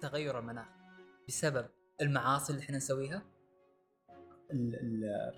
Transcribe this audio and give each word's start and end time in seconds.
تغير 0.00 0.38
المناخ 0.38 0.68
بسبب 1.28 1.66
المعاصي 2.00 2.52
اللي 2.52 2.64
إحنا 2.64 2.76
نسويها؟ 2.76 3.22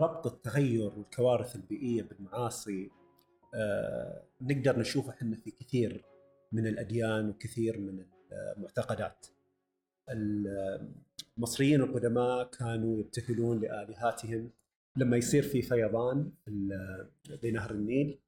ربط 0.01 0.27
التغير 0.27 0.93
والكوارث 0.99 1.57
البيئية 1.57 2.03
بالمعاصي 2.03 2.91
آه 3.55 4.25
نقدر 4.41 4.79
نشوفه 4.79 5.11
إحنا 5.11 5.37
في 5.37 5.51
كثير 5.51 6.05
من 6.53 6.67
الأديان 6.67 7.29
وكثير 7.29 7.79
من 7.79 8.07
المعتقدات. 8.57 9.27
المصريين 11.39 11.81
القدماء 11.81 12.50
كانوا 12.50 12.99
يبتهلون 12.99 13.61
لآلهاتهم 13.61 14.50
لما 14.97 15.17
يصير 15.17 15.43
في 15.43 15.63
فيضان 15.63 16.33
في 17.41 17.50
نهر 17.50 17.71
النيل 17.71 18.19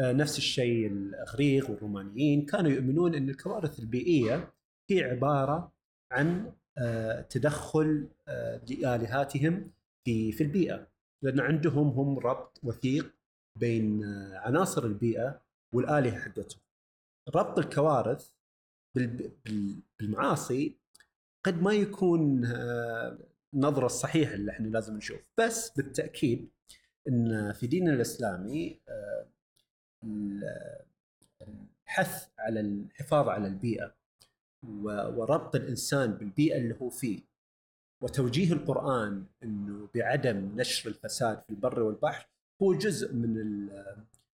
آه، 0.00 0.12
نفس 0.12 0.38
الشيء 0.38 0.86
الأغريق 0.86 1.70
والرومانيين 1.70 2.46
كانوا 2.46 2.70
يؤمنون 2.70 3.14
إن 3.14 3.28
الكوارث 3.28 3.80
البيئية 3.80 4.52
هي 4.90 5.04
عبارة 5.04 5.72
عن 6.10 6.52
آه، 6.78 7.20
تدخل 7.20 8.08
آه، 8.28 8.60
لالهاتهم 8.70 9.70
في 10.04 10.32
في 10.32 10.42
البيئة 10.42 10.86
لأن 11.22 11.40
عندهم 11.40 11.88
هم 11.88 12.18
ربط 12.18 12.60
وثيق 12.62 13.14
بين 13.56 14.04
عناصر 14.34 14.84
البيئة 14.84 15.40
والآلهة 15.72 16.18
حقتهم. 16.18 16.60
ربط 17.34 17.58
الكوارث 17.58 18.28
بالمعاصي 20.00 20.76
قد 21.44 21.62
ما 21.62 21.72
يكون 21.72 22.44
النظره 23.54 23.86
الصحيحه 23.86 24.34
اللي 24.34 24.50
إحنا 24.52 24.66
لازم 24.66 24.96
نشوف 24.96 25.20
بس 25.38 25.70
بالتأكيد 25.70 26.48
إن 27.08 27.52
في 27.52 27.66
ديننا 27.66 27.92
الإسلامي 27.92 28.80
الحث 31.88 32.28
على 32.38 32.60
الحفاظ 32.60 33.28
على 33.28 33.46
البيئة 33.46 33.94
وربط 34.62 35.54
الإنسان 35.56 36.12
بالبيئة 36.12 36.58
اللي 36.58 36.74
هو 36.82 36.90
فيه 36.90 37.20
وتوجيه 38.02 38.52
القرآن 38.52 39.26
إنه 39.42 39.88
بعدم 39.94 40.60
نشر 40.60 40.90
الفساد 40.90 41.42
في 41.42 41.50
البر 41.50 41.82
والبحر 41.82 42.28
هو 42.62 42.74
جزء 42.74 43.14
من 43.14 43.68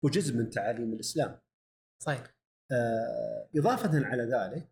هو 0.05 0.09
جزء 0.09 0.37
من 0.37 0.49
تعاليم 0.49 0.93
الإسلام. 0.93 1.39
صحيح. 2.03 2.35
آه 2.71 3.49
إضافة 3.55 4.05
على 4.05 4.23
ذلك 4.23 4.69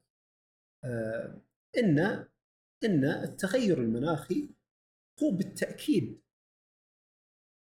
آه 0.83 1.41
ان 1.77 1.99
إن 2.83 3.05
التغير 3.05 3.77
المناخي 3.77 4.49
هو 5.23 5.31
بالتأكيد 5.31 6.21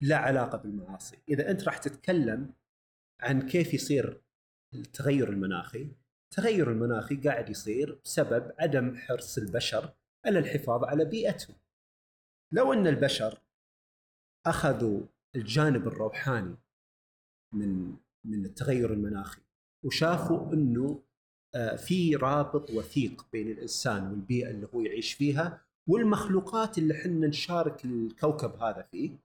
لا 0.03 0.17
علاقة 0.17 0.59
بالمعاصي، 0.59 1.19
إذا 1.29 1.51
أنت 1.51 1.65
راح 1.65 1.79
تتكلم 1.79 2.55
عن 3.21 3.49
كيف 3.49 3.75
يصير 3.75 4.23
التغير 4.75 5.29
المناخي 5.29 5.91
التغير 6.31 6.71
المناخي 6.71 7.17
قاعد 7.17 7.49
يصير 7.51 8.01
بسبب 8.05 8.53
عدم 8.59 8.97
حرص 8.97 9.39
البشر 9.39 9.93
على 10.27 10.39
الحفاظ 10.39 10.85
على 10.85 11.05
بيئتهم. 11.05 11.57
لو 12.53 12.73
أن 12.73 12.87
البشر 12.87 13.39
أخذوا 14.47 15.01
الجانب 15.37 15.87
الروحاني 15.87 16.57
من 17.55 17.97
من 18.25 18.45
التغير 18.45 18.93
المناخي 18.93 19.41
وشافوا 19.85 20.53
أنه 20.53 21.03
آه، 21.55 21.77
في 21.77 22.17
رابط 22.17 22.71
وثيق 22.71 23.27
بين 23.33 23.51
الإنسان 23.51 24.11
والبيئة 24.11 24.51
اللي 24.51 24.69
هو 24.75 24.81
يعيش 24.81 25.13
فيها 25.13 25.67
والمخلوقات 25.89 26.79
اللي 26.79 26.95
إحنا 26.95 27.27
نشارك 27.27 27.85
الكوكب 27.85 28.63
هذا 28.63 28.83
فيه 28.83 29.19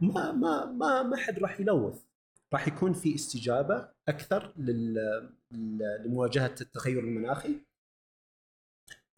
ما 0.00 0.32
ما 0.32 0.64
ما 0.64 1.02
ما 1.02 1.16
حد 1.16 1.38
راح 1.38 1.60
يلوث. 1.60 2.04
راح 2.52 2.68
يكون 2.68 2.92
في 2.92 3.14
استجابة 3.14 3.88
أكثر 4.08 4.52
لمواجهة 5.50 6.54
التغير 6.60 6.98
المناخي. 6.98 7.60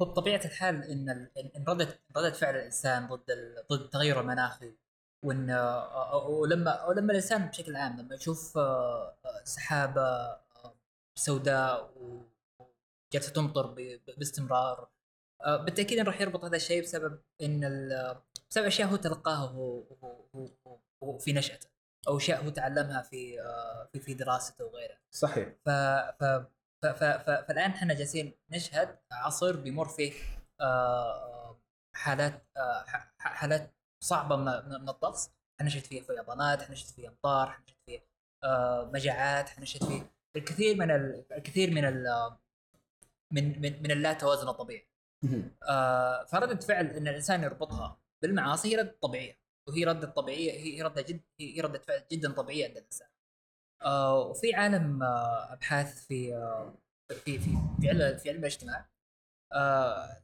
بطبيعه 0.00 0.44
الحال 0.44 0.84
إن 0.84 1.28
رده 1.68 2.00
رده 2.16 2.30
فعل 2.32 2.56
الإنسان 2.56 3.06
ضد 3.06 3.54
ضد 3.72 3.80
التغير 3.80 4.20
المناخي 4.20 4.74
وإن 5.24 5.50
ولما 6.28 6.84
ولما 6.84 7.10
الإنسان 7.10 7.46
بشكل 7.46 7.76
عام 7.76 8.00
لما 8.00 8.14
يشوف 8.14 8.58
سحابة 9.44 10.36
سوداء 11.18 11.94
وجالسة 13.10 13.32
تمطر 13.32 13.66
باستمرار 14.18 14.88
بالتأكيد 15.46 15.98
راح 15.98 16.20
يربط 16.20 16.44
هذا 16.44 16.56
الشيء 16.56 16.82
بسبب 16.82 17.20
إن 17.42 17.60
بسبب 18.50 18.66
أشياء 18.66 18.88
هو 18.88 18.96
تلقاها 18.96 19.46
هو 21.02 21.18
في 21.18 21.32
نشأته. 21.32 21.77
أو 22.08 22.16
اشياء 22.16 22.44
هو 22.44 22.48
تعلمها 22.50 23.02
في 23.02 23.40
آه، 23.40 23.88
في 23.92 24.00
في 24.00 24.14
دراسته 24.14 24.64
وغيره. 24.64 24.94
صحيح. 25.10 25.48
ف 25.64 25.70
ف 26.20 26.24
ف 26.82 26.86
ف 26.86 27.04
ف 27.04 27.30
فالآن 27.30 27.70
إحنا 27.70 27.94
جالسين 27.94 28.32
نشهد 28.50 28.98
عصر 29.12 29.56
بيمر 29.56 29.88
فيه 29.88 30.12
آه، 30.60 31.60
حالات 31.94 32.46
آه، 32.56 32.84
حالات 33.18 33.74
صعبة 34.04 34.36
من 34.36 34.88
الطقس 34.88 35.30
إحنا 35.56 35.66
نشهد 35.66 35.84
فيه 35.84 36.00
فيضانات 36.02 36.62
إحنا 36.62 36.74
نشهد 36.74 36.94
فيه 36.94 37.08
أمطار 37.08 37.48
إحنا 37.48 37.64
نشهد 37.64 37.76
فيه 37.86 38.00
مجاعات 38.92 39.48
إحنا 39.48 39.62
نشهد 39.62 39.84
فيه 39.84 40.10
الكثير 40.36 40.76
من 40.76 40.90
الكثير 40.90 41.70
من 41.70 41.84
من 43.32 43.62
من, 43.62 43.82
من 43.82 43.90
اللا 43.90 44.12
توازن 44.12 44.48
الطبيعي 44.48 44.88
فردة 46.28 46.56
فعل 46.60 46.86
إن 46.86 47.08
الإنسان 47.08 47.42
يربطها 47.42 47.98
بالمعاصي 48.22 48.76
هي 48.76 48.84
طبيعية. 48.84 49.38
وهي 49.68 49.84
رده 49.84 50.08
طبيعية 50.10 50.52
هي 50.52 50.82
رده 50.82 51.02
جد 51.02 51.20
هي 51.40 51.60
ردة 51.60 51.78
فعل 51.78 52.04
جدا 52.12 52.32
طبيعية 52.32 52.64
عند 52.68 52.76
الإنسان. 52.76 53.08
آه 53.82 54.18
وفي 54.20 54.54
عالم 54.54 55.02
آه 55.02 55.52
أبحاث 55.52 56.06
في 56.06 56.34
آه 56.34 56.74
في 57.08 57.38
في 57.38 57.50
في 57.80 57.88
علم 57.88 58.18
في 58.18 58.30
علم 58.30 58.38
الاجتماع 58.38 58.88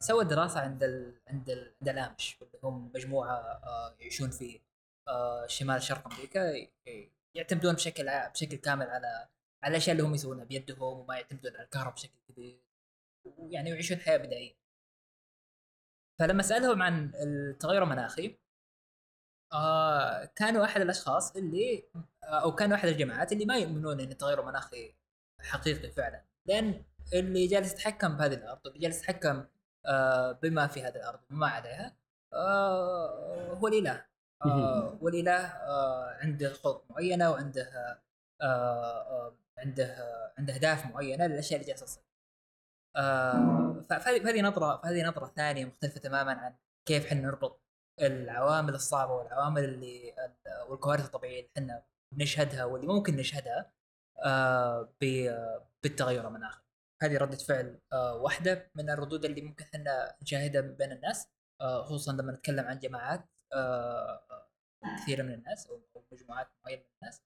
سوى 0.01 0.25
دراسة 0.25 0.61
عند 0.61 0.83
ال 0.83 1.21
عند 1.29 1.51
ال 1.51 1.75
عند 1.81 1.89
الأمش 1.89 2.39
اللي 2.43 2.59
هم 2.63 2.93
مجموعة 2.95 3.35
آه 3.37 3.97
يعيشون 4.01 4.31
في 4.31 4.61
شمال 5.47 5.83
شرق 5.83 6.13
أمريكا 6.13 6.69
يعتمدون 7.35 7.75
بشكل 7.75 8.11
بشكل 8.35 8.57
كامل 8.57 8.87
على 8.87 9.29
على 9.65 9.71
الأشياء 9.71 9.97
اللي 9.97 10.09
هم 10.09 10.15
يسوونها 10.15 10.45
بيدهم 10.45 11.01
وما 11.01 11.17
يعتمدون 11.17 11.53
على 11.57 11.65
الكهرباء 11.65 11.95
بشكل 11.95 12.19
كبير 12.29 12.61
ويعني 13.25 13.71
يعيشون 13.71 13.99
حياة 13.99 14.17
بدائية. 14.17 14.55
فلما 16.19 16.43
سألهم 16.43 16.83
عن 16.83 17.13
التغير 17.15 17.83
المناخي 17.83 18.37
آه 19.53 20.25
كانوا 20.25 20.65
أحد 20.65 20.81
الأشخاص 20.81 21.37
اللي 21.37 21.89
آه 22.25 22.43
أو 22.43 22.55
كانوا 22.55 22.77
أحد 22.77 22.89
الجماعات 22.89 23.33
اللي 23.33 23.45
ما 23.47 23.59
يؤمنون 23.59 24.01
إن 24.01 24.11
التغير 24.11 24.41
المناخي 24.41 24.95
حقيقي 25.41 25.91
فعلا. 25.91 26.25
لأن 26.47 26.85
اللي 27.15 27.47
جالس 27.47 27.73
يتحكم 27.73 28.17
بهذه 28.17 28.35
الأرض 28.35 28.67
واللي 28.67 28.81
جالس 28.81 28.99
يتحكم 28.99 29.45
آه 29.87 30.33
بما 30.33 30.67
في 30.67 30.83
هذه 30.83 30.97
الأرض 30.97 31.21
وما 31.31 31.47
عليها 31.47 31.97
آه 32.35 33.55
هو 33.55 33.69
الإله. 33.69 34.05
آه 34.45 34.99
والاله 35.03 35.33
آه 35.47 36.17
عنده 36.21 36.53
خطط 36.53 36.91
معينة 36.91 37.31
وعنده 37.31 37.63
آه 38.43 38.45
آه 38.47 39.37
عنده 39.59 39.97
عنده 40.39 40.55
أهداف 40.55 40.87
معينة 40.87 41.27
للأشياء 41.27 41.61
اللي 41.61 41.69
جالسة 41.73 41.87
تصير. 41.87 42.03
آه 42.97 43.81
فهذه 43.91 44.43
نظرة 44.43 44.81
فهذه 44.83 45.03
نظرة 45.09 45.27
ثانية 45.37 45.65
مختلفة 45.65 46.01
تماما 46.01 46.33
عن 46.33 46.55
كيف 46.89 47.07
إحنا 47.07 47.21
نربط 47.21 47.64
العوامل 48.01 48.75
الصعبة 48.75 49.13
والعوامل 49.13 49.65
اللي 49.65 50.15
والكوارث 50.69 51.05
الطبيعية 51.05 51.39
اللي 51.41 51.51
إحنا 51.59 51.83
نشهدها 52.13 52.65
واللي 52.65 52.87
ممكن 52.87 53.17
نشهدها 53.17 53.73
آه 54.25 54.95
بالتغير 55.83 56.29
المناخي. 56.29 56.61
هذه 57.03 57.19
ردة 57.19 57.37
فعل 57.37 57.79
آه 57.93 58.15
واحدة 58.17 58.71
من 58.75 58.91
الردود 58.91 59.25
اللي 59.25 59.41
ممكن 59.43 59.65
إحنا 59.65 60.15
نشاهدها 60.23 60.61
بين 60.61 60.93
الناس 60.93 61.29
آه 61.61 61.83
خصوصا 61.83 62.13
لما 62.13 62.33
نتكلم 62.33 62.65
عن 62.65 62.79
جماعات 62.79 63.25
كثيرة 65.03 65.23
من 65.23 65.35
الناس 65.35 65.67
أو 65.67 65.81
مجموعات 66.13 66.49
معينة 66.65 66.83
من 66.83 66.89
الناس. 67.03 67.23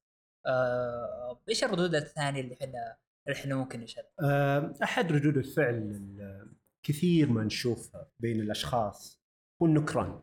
إيش 1.48 1.64
الردود 1.64 1.94
الثانية 1.94 2.40
اللي 2.40 2.54
إحنا 2.54 2.96
اللي 3.28 3.38
إحنا 3.40 3.54
ممكن 3.54 3.81
نشهدها؟ 3.81 4.72
أحد 4.82 5.12
ردود 5.12 5.37
الفعل 5.37 6.00
كثير 6.82 7.28
ما 7.31 7.44
نشوفها 7.44 8.10
بين 8.20 8.40
الأشخاص 8.40 9.20
هو 9.62 9.66
النكران. 9.66 10.22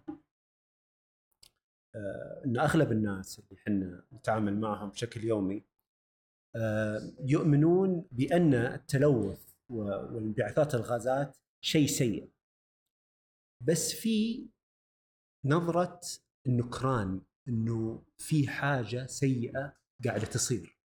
آه، 1.95 2.41
إن 2.45 2.57
أغلب 2.59 2.91
الناس 2.91 3.39
اللي 3.39 3.61
إحنا 3.61 4.03
نتعامل 4.13 4.59
معهم 4.59 4.89
بشكل 4.89 5.23
يومي 5.23 5.63
آه، 6.55 7.13
يؤمنون 7.19 8.07
بأن 8.11 8.53
التلوث 8.53 9.53
وانبعاثات 9.69 10.75
الغازات 10.75 11.37
شيء 11.61 11.87
سيء. 11.87 12.31
بس 13.61 13.93
في 13.93 14.47
نظرة 15.45 16.01
النكران 16.47 17.21
إنه 17.47 18.03
في 18.17 18.47
حاجة 18.47 19.05
سيئة 19.05 19.77
قاعدة 20.05 20.25
تصير. 20.25 20.79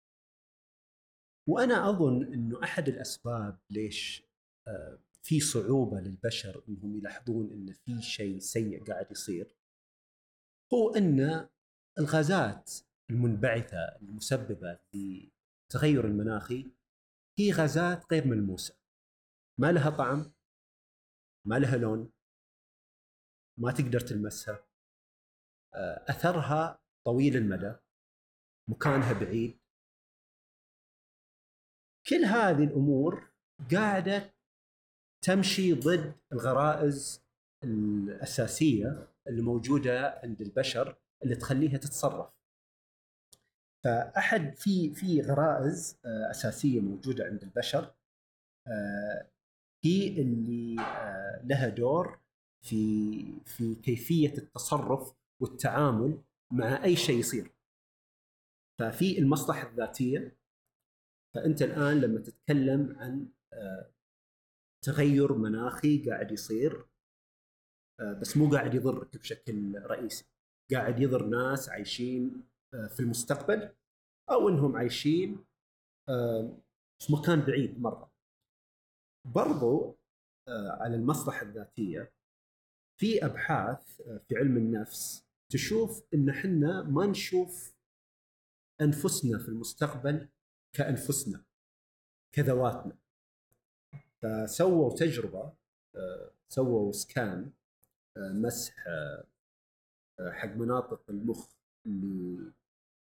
وأنا 1.48 1.90
أظن 1.90 2.32
إنه 2.32 2.62
أحد 2.62 2.88
الأسباب 2.88 3.58
ليش 3.70 4.22
آه، 4.68 4.98
في 5.22 5.40
صعوبة 5.40 6.00
للبشر 6.00 6.64
إنهم 6.68 6.96
يلاحظون 6.96 7.52
إن 7.52 7.72
في 7.72 8.02
شيء 8.02 8.38
سيء 8.38 8.84
قاعد 8.84 9.10
يصير 9.10 9.57
هو 10.74 10.94
أن 10.94 11.48
الغازات 11.98 12.72
المنبعثة 13.10 13.96
المسببة 14.02 14.78
للتغير 14.94 16.04
المناخي 16.04 16.70
هي 17.38 17.52
غازات 17.52 18.12
غير 18.12 18.26
ملموسة. 18.26 18.78
ما 19.60 19.72
لها 19.72 19.90
طعم 19.90 20.32
ما 21.46 21.58
لها 21.58 21.76
لون 21.76 22.12
ما 23.58 23.72
تقدر 23.72 24.00
تلمسها. 24.00 24.66
آه، 25.74 26.04
أثرها 26.08 26.82
طويل 27.06 27.36
المدى 27.36 27.74
مكانها 28.70 29.12
بعيد. 29.12 29.58
كل 32.08 32.24
هذه 32.24 32.64
الأمور 32.64 33.30
قاعدة 33.72 34.34
تمشي 35.24 35.72
ضد 35.72 36.14
الغرائز 36.32 37.24
الأساسية 37.64 39.08
اللي 39.28 39.42
موجودة 39.42 40.20
عند 40.22 40.40
البشر 40.40 40.96
اللي 41.24 41.36
تخليها 41.36 41.76
تتصرف. 41.76 42.30
فأحد 43.84 44.54
في 44.56 44.94
في 44.94 45.20
غرائز 45.20 46.00
آه، 46.04 46.30
أساسية 46.30 46.80
موجودة 46.80 47.24
عند 47.24 47.42
البشر 47.42 47.94
آه، 48.66 49.30
هي 49.84 50.08
اللي 50.08 50.80
آه، 50.82 51.42
لها 51.44 51.68
دور 51.68 52.20
في 52.62 53.42
في 53.44 53.74
كيفية 53.74 54.38
التصرف 54.38 55.14
والتعامل 55.42 56.22
مع 56.52 56.84
أي 56.84 56.96
شيء 56.96 57.18
يصير. 57.18 57.52
ففي 58.78 59.18
المصلحة 59.18 59.68
الذاتية 59.68 60.38
فأنت 61.34 61.62
الآن 61.62 62.00
لما 62.00 62.20
تتكلم 62.20 62.96
عن 62.98 63.28
تغير 64.84 65.32
مناخي 65.32 66.10
قاعد 66.10 66.32
يصير 66.32 66.86
بس 68.00 68.36
مو 68.36 68.50
قاعد 68.50 68.74
يضرك 68.74 69.16
بشكل 69.16 69.82
رئيسي. 69.82 70.24
قاعد 70.72 71.00
يضر 71.00 71.26
ناس 71.26 71.68
عايشين 71.68 72.48
آه، 72.74 72.86
في 72.86 73.00
المستقبل 73.00 73.74
أو 74.30 74.48
إنهم 74.48 74.76
عايشين 74.76 75.44
آه، 76.08 76.58
في 76.98 77.12
مكان 77.12 77.40
بعيد 77.40 77.80
مرة. 77.80 78.12
برضو 79.24 79.98
على 80.80 80.96
المصلحة 80.96 81.42
الذاتية 81.42 82.12
في 83.00 83.24
أبحاث 83.24 84.02
في 84.28 84.36
علم 84.36 84.56
النفس 84.56 85.26
تشوف 85.52 86.02
إن 86.14 86.28
إحنا 86.28 86.82
ما 86.82 87.06
نشوف 87.06 87.74
أنفسنا 88.80 89.38
في 89.38 89.48
المستقبل 89.48 90.28
كأنفسنا 90.72 91.44
كذواتنا. 92.32 92.98
فسووا 94.22 94.94
تجربة 94.94 95.52
سووا 96.48 96.92
سكان 96.92 97.52
مسح 98.18 98.84
آه، 98.88 99.24
حق 100.30 100.56
مناطق 100.56 101.00
المخ 101.10 101.46
اللي 101.86 102.52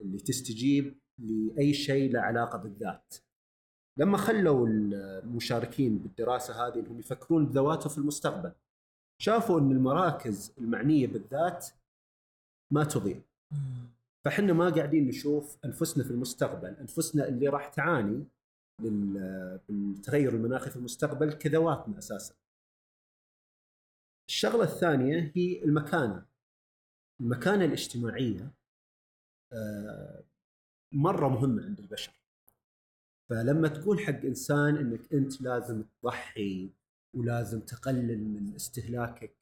اللي 0.00 0.18
تستجيب 0.18 0.98
لأي 1.18 1.74
شيء 1.74 2.12
له 2.12 2.20
علاقة 2.20 2.58
بالذات. 2.58 3.14
لما 3.98 4.16
خلوا 4.18 4.68
المشاركين 4.68 5.98
بالدراسة 5.98 6.66
هذه 6.66 6.80
إنهم 6.80 6.98
يفكرون 6.98 7.46
بذواتهم 7.46 7.88
في 7.88 7.98
المستقبل 7.98 8.52
شافوا 9.22 9.60
إن 9.60 9.70
المراكز 9.70 10.52
المعنية 10.58 11.06
بالذات 11.06 11.66
ما 12.72 12.84
تضيع. 12.84 13.20
فاحنا 14.24 14.52
ما 14.52 14.70
قاعدين 14.70 15.08
نشوف 15.08 15.56
أنفسنا 15.64 16.04
في 16.04 16.10
المستقبل، 16.10 16.68
أنفسنا 16.68 17.28
اللي 17.28 17.48
راح 17.48 17.68
تعاني 17.68 18.24
بالتغير 19.68 20.34
المناخي 20.34 20.70
في 20.70 20.76
المستقبل 20.76 21.32
كذواتنا 21.32 21.98
أساسا. 21.98 22.34
الشغلة 24.28 24.64
الثانية 24.64 25.32
هي 25.34 25.64
المكانة. 25.64 26.26
المكانة 27.20 27.64
الاجتماعية 27.64 28.54
آه، 29.52 30.24
مرة 30.92 31.28
مهمة 31.28 31.64
عند 31.64 31.78
البشر. 31.80 32.12
فلما 33.30 33.68
تقول 33.68 34.00
حق 34.00 34.24
إنسان 34.24 34.76
إنك 34.76 35.12
أنت 35.12 35.40
لازم 35.40 35.82
تضحي 35.82 36.70
ولازم 37.14 37.60
تقلل 37.60 38.24
من 38.24 38.54
استهلاكك 38.54 39.36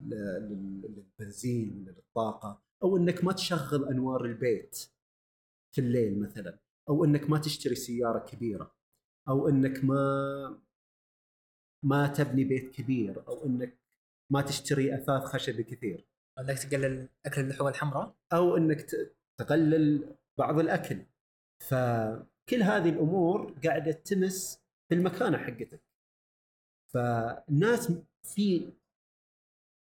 للبنزين 0.00 1.82
ولا 1.82 1.90
للطاقة 1.90 2.62
أو 2.82 2.96
إنك 2.96 3.24
ما 3.24 3.32
تشغل 3.32 3.84
أنوار 3.84 4.24
البيت 4.24 4.88
في 5.72 5.80
الليل 5.80 6.20
مثلا 6.20 6.58
أو 6.88 7.04
إنك 7.04 7.30
ما 7.30 7.38
تشتري 7.38 7.74
سيارة 7.74 8.18
كبيرة 8.18 8.74
أو 9.28 9.48
إنك 9.48 9.84
ما 9.84 10.60
ما 11.82 12.06
تبني 12.06 12.44
بيت 12.44 12.74
كبير 12.74 13.28
أو 13.28 13.46
إنك 13.46 13.78
ما 14.32 14.42
تشتري 14.42 14.94
أثاث 14.94 15.22
خشبي 15.22 15.62
كثير. 15.62 16.06
أنك 16.38 16.58
تقلل 16.58 17.08
أكل 17.26 17.40
اللحوم 17.40 17.68
الحمراء؟ 17.68 18.16
أو 18.32 18.56
إنك 18.56 18.86
تقلل 19.40 20.16
بعض 20.38 20.58
الأكل. 20.58 21.06
فكل 21.70 22.62
هذه 22.62 22.88
الأمور 22.88 23.58
قاعدة 23.64 23.92
تمس 23.92 24.62
في 24.88 24.94
المكانة 24.94 25.38
حقتك. 25.38 25.80
فالناس 26.94 27.92
في 28.24 28.72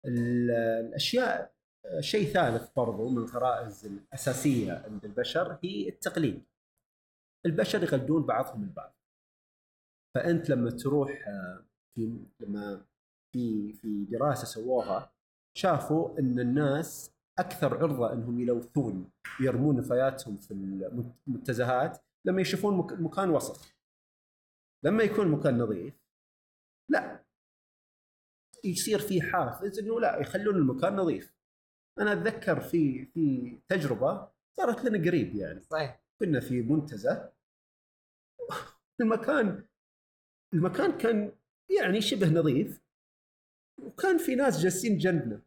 الأشياء 0.06 1.54
شيء 2.00 2.28
ثالث 2.28 2.72
برضو 2.76 3.10
من 3.10 3.18
الغرائز 3.18 3.86
الأساسية 3.86 4.74
عند 4.74 5.06
البشر 5.06 5.60
هي 5.64 5.90
التقليد. 5.90 6.44
البشر 7.46 7.84
يقلدون 7.84 8.26
بعضهم 8.26 8.64
البعض. 8.64 8.96
فأنت 10.16 10.50
لما 10.50 10.72
تروح 10.72 11.28
آه، 11.28 11.66
في 11.96 12.20
لما 12.40 12.86
في 13.34 13.74
في 13.74 14.06
دراسة 14.06 14.46
سووها 14.46 15.12
شافوا 15.58 16.20
إن 16.20 16.40
الناس 16.40 17.14
أكثر 17.40 17.78
عرضة 17.78 18.14
إنهم 18.14 18.40
يلوثون 18.40 19.12
ويرمون 19.40 19.78
نفاياتهم 19.78 20.38
في 20.38 20.52
المنتزهات 20.52 21.98
لما 22.26 22.42
يشوفون 22.42 22.78
مكان 22.78 23.30
وسط. 23.30 23.74
لما 24.86 25.04
يكون 25.04 25.28
مكان 25.28 25.58
نظيف 25.58 25.94
لا. 26.90 27.24
يصير 28.64 29.00
في 29.00 29.22
حافز 29.22 29.80
إنه 29.80 30.00
لا 30.00 30.20
يخلون 30.20 30.56
المكان 30.56 30.96
نظيف. 30.96 31.34
أنا 32.00 32.14
أتذكر 32.14 32.60
في 32.60 33.06
في 33.06 33.58
تجربة 33.68 34.32
صارت 34.58 34.86
لنا 34.86 35.08
قريب 35.08 35.36
يعني. 35.36 35.64
صحيح. 35.64 36.04
كنا 36.20 36.40
في 36.40 36.62
منتزه. 36.62 37.34
المكان 39.02 39.66
المكان 40.54 40.98
كان 40.98 41.32
يعني 41.80 42.02
شبه 42.02 42.30
نظيف 42.30 42.83
وكان 43.94 44.18
في 44.18 44.36
ناس 44.36 44.60
جالسين 44.60 44.98
جنبنا. 44.98 45.42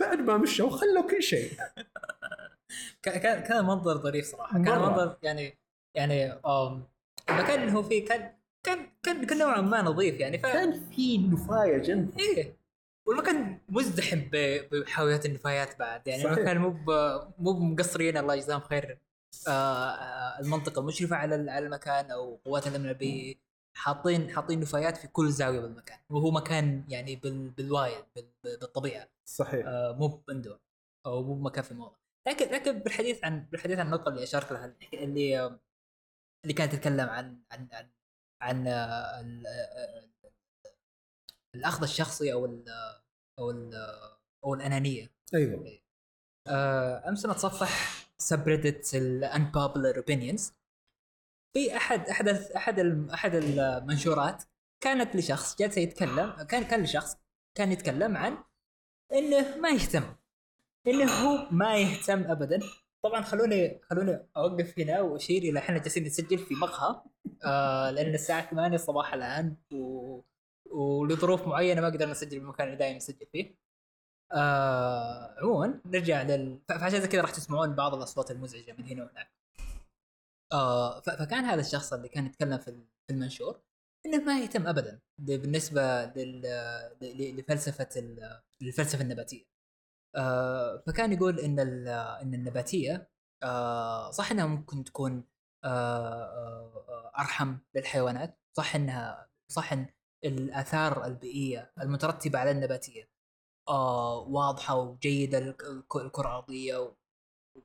بعد 0.00 0.18
ما 0.18 0.36
مشوا 0.36 0.70
خلوا 0.70 1.10
كل 1.10 1.22
شيء. 1.22 1.50
كان 3.02 3.42
كان 3.42 3.64
منظر 3.64 3.96
ظريف 3.98 4.26
صراحة. 4.26 4.52
كان 4.52 4.78
منظر 4.78 5.16
يعني 5.22 5.58
يعني 5.96 6.32
المكان 7.30 7.62
اللي 7.62 7.72
هو 7.72 7.82
فيه 7.82 8.04
كان 8.04 8.32
كان 8.66 8.86
كان 9.02 9.26
كان 9.26 9.38
نوعا 9.38 9.60
ما 9.60 9.82
نظيف 9.82 10.20
يعني 10.20 10.38
ف... 10.38 10.42
كان 10.42 10.72
في 10.90 11.18
نفاية 11.18 11.78
جنب. 11.78 12.18
إيه. 12.18 12.56
والمكان 13.06 13.58
مزدحم 13.68 14.20
بحاويات 14.72 15.26
النفايات 15.26 15.78
بعد 15.78 16.08
يعني. 16.08 16.22
صحيح. 16.22 16.38
المكان 16.38 16.58
مو 16.58 16.76
مو 17.38 17.52
مقصرين 17.52 18.16
الله 18.16 18.34
يجزاهم 18.34 18.60
خير. 18.60 18.98
آه, 19.48 19.50
آه، 19.50 20.40
المنطقة 20.40 20.80
المشرفه 20.80 21.16
على 21.16 21.50
على 21.50 21.66
المكان 21.66 22.10
أو 22.10 22.40
قوات 22.44 22.66
الأمن 22.66 22.88
البيئي 22.88 23.38
حاطين 23.78 24.30
حاطين 24.30 24.60
نفايات 24.60 24.96
في 24.96 25.08
كل 25.08 25.30
زاوية 25.30 25.60
بالمكان. 25.60 25.98
وهو 26.10 26.30
مكان 26.30 26.84
يعني 26.88 27.16
بال 27.16 27.50
بالوايد 27.50 28.04
بالطبيعة. 28.44 29.08
صحيح. 29.24 29.66
آه 29.66 29.92
مو 29.92 30.06
باندور. 30.08 30.58
أو 31.06 31.22
مو 31.22 31.34
بمكان 31.34 31.64
في 31.64 31.70
الموضه 31.72 31.96
لكن 32.28 32.46
لكن 32.52 32.78
بالحديث 32.78 33.24
عن 33.24 33.46
بالحديث 33.52 33.78
عن 33.78 33.86
النقطة 33.86 34.08
اللي 34.08 34.22
اشرت 34.22 34.52
لها 34.52 34.74
اللي 34.94 35.58
اللي 36.44 36.54
كانت 36.54 36.72
تتكلم 36.72 37.08
عن 37.08 37.42
عن 37.52 37.68
عن 37.72 37.88
عن 38.42 38.66
الأخذ 41.54 41.82
الشخصي 41.82 42.32
أو 42.32 42.46
ال 42.46 42.64
أو 43.38 43.50
ال 43.50 43.74
أو 44.44 44.54
الأنانية. 44.54 45.10
أيوه. 45.34 45.78
آه، 46.48 47.08
أمس 47.08 47.26
نتصفح 47.26 48.04
subreddit 48.18 48.94
ال 48.94 49.04
unpopular 49.04 49.96
opinions 49.96 50.52
في 51.52 51.76
احد 51.76 52.08
أحد 52.08 52.28
أحد 52.28 52.78
أحد 53.14 53.34
المنشورات 53.34 54.44
كانت 54.80 55.16
لشخص 55.16 55.56
جالس 55.58 55.78
يتكلم 55.78 56.30
كان 56.30 56.64
كان 56.64 56.82
لشخص 56.82 57.16
كان 57.54 57.72
يتكلم 57.72 58.16
عن 58.16 58.38
إنه 59.12 59.56
ما 59.56 59.70
يهتم 59.70 60.14
إنه 60.86 61.12
هو 61.12 61.48
ما 61.50 61.76
يهتم 61.76 62.30
ابدا 62.30 62.60
طبعا 63.02 63.22
خلوني 63.22 63.80
خلوني 63.82 64.26
أوقف 64.36 64.78
هنا 64.78 65.00
وأشير 65.00 65.42
إلى 65.42 65.58
إحنا 65.58 65.78
جالسين 65.78 66.04
نسجل 66.04 66.38
في 66.38 66.54
مقهى 66.54 67.02
آه 67.44 67.90
لأن 67.90 68.14
الساعة 68.14 68.50
8 68.50 68.74
الصباح 68.74 69.14
الآن 69.14 69.56
و... 69.72 70.20
ولظروف 70.66 71.46
معينة 71.46 71.80
ما 71.80 71.86
قدرنا 71.86 72.10
نسجل 72.12 72.38
بالمكان 72.38 72.66
اللي 72.66 72.78
دائما 72.78 72.96
نسجل 72.96 73.26
فيه. 73.32 73.54
آه 74.32 75.34
عموما 75.42 75.80
نرجع 75.86 76.22
لل 76.22 76.58
فعشان 76.68 77.06
كذا 77.06 77.20
راح 77.20 77.30
تسمعون 77.30 77.74
بعض 77.74 77.94
الأصوات 77.94 78.30
المزعجة 78.30 78.72
من 78.78 78.84
هنا 78.86 79.04
وهناك. 79.04 79.37
آه 80.52 81.00
فكان 81.00 81.44
هذا 81.44 81.60
الشخص 81.60 81.92
اللي 81.92 82.08
كان 82.08 82.26
يتكلم 82.26 82.58
في 82.58 82.84
المنشور 83.10 83.60
إنه 84.06 84.24
ما 84.24 84.40
يهتم 84.40 84.66
ابدا 84.66 85.00
بالنسبة 85.18 86.04
لفلسفة 87.02 87.88
الفلسفه 88.62 89.02
النباتية. 89.02 89.44
آه 90.16 90.82
فكان 90.86 91.12
يقول 91.12 91.40
إن 91.40 91.58
إن 92.22 92.34
النباتية 92.34 93.10
آه 93.42 94.10
صح 94.10 94.30
إنها 94.30 94.46
ممكن 94.46 94.84
تكون 94.84 95.24
آه 95.64 95.68
آه 95.68 97.12
أرحم 97.18 97.58
للحيوانات، 97.74 98.38
صح 98.56 98.74
إنها 98.74 99.28
صح 99.52 99.72
إن 99.72 99.86
الآثار 100.24 101.04
البيئية 101.06 101.72
المترتبة 101.80 102.38
على 102.38 102.50
النباتية 102.50 103.10
آه 103.68 104.18
واضحة 104.18 104.74
وجيدة 104.76 105.38
الكرة 105.38 106.20
الارضيه 106.20 106.94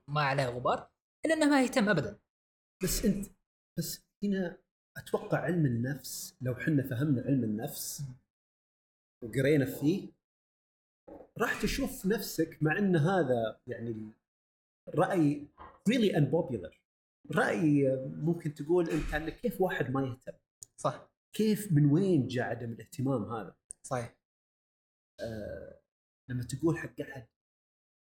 وما 0.08 0.22
عليها 0.22 0.48
غبار 0.50 0.90
إلا 1.26 1.34
إنه 1.34 1.46
ما 1.50 1.62
يهتم 1.62 1.88
ابدا 1.88 2.18
بس 2.84 3.04
انت 3.04 3.26
بس 3.78 4.04
هنا 4.24 4.58
أتوقع 4.96 5.38
علم 5.38 5.66
النفس 5.66 6.36
لو 6.40 6.54
حنا 6.54 6.82
فهمنا 6.82 7.22
علم 7.22 7.44
النفس 7.44 8.02
وقرينا 9.24 9.64
فيه 9.64 10.12
راح 11.38 11.62
تشوف 11.62 12.06
نفسك 12.06 12.62
مع 12.62 12.78
إن 12.78 12.96
هذا 12.96 13.60
يعني 13.66 14.12
رأي 14.88 15.48
really 15.90 16.12
unpopular. 16.16 16.74
رأي 17.34 17.96
ممكن 18.06 18.54
تقول 18.54 18.90
أنت 18.90 19.14
انه 19.14 19.30
كيف 19.30 19.60
واحد 19.60 19.90
ما 19.90 20.06
يهتم. 20.06 20.38
صح. 20.76 21.10
كيف 21.36 21.72
من 21.72 21.86
وين 21.86 22.26
جاء 22.26 22.44
عدم 22.44 22.72
الاهتمام 22.72 23.24
هذا؟ 23.24 23.56
صحيح. 23.86 24.16
آه 25.20 25.80
لما 26.30 26.42
تقول 26.42 26.78
حق 26.78 27.00
أحد 27.00 27.26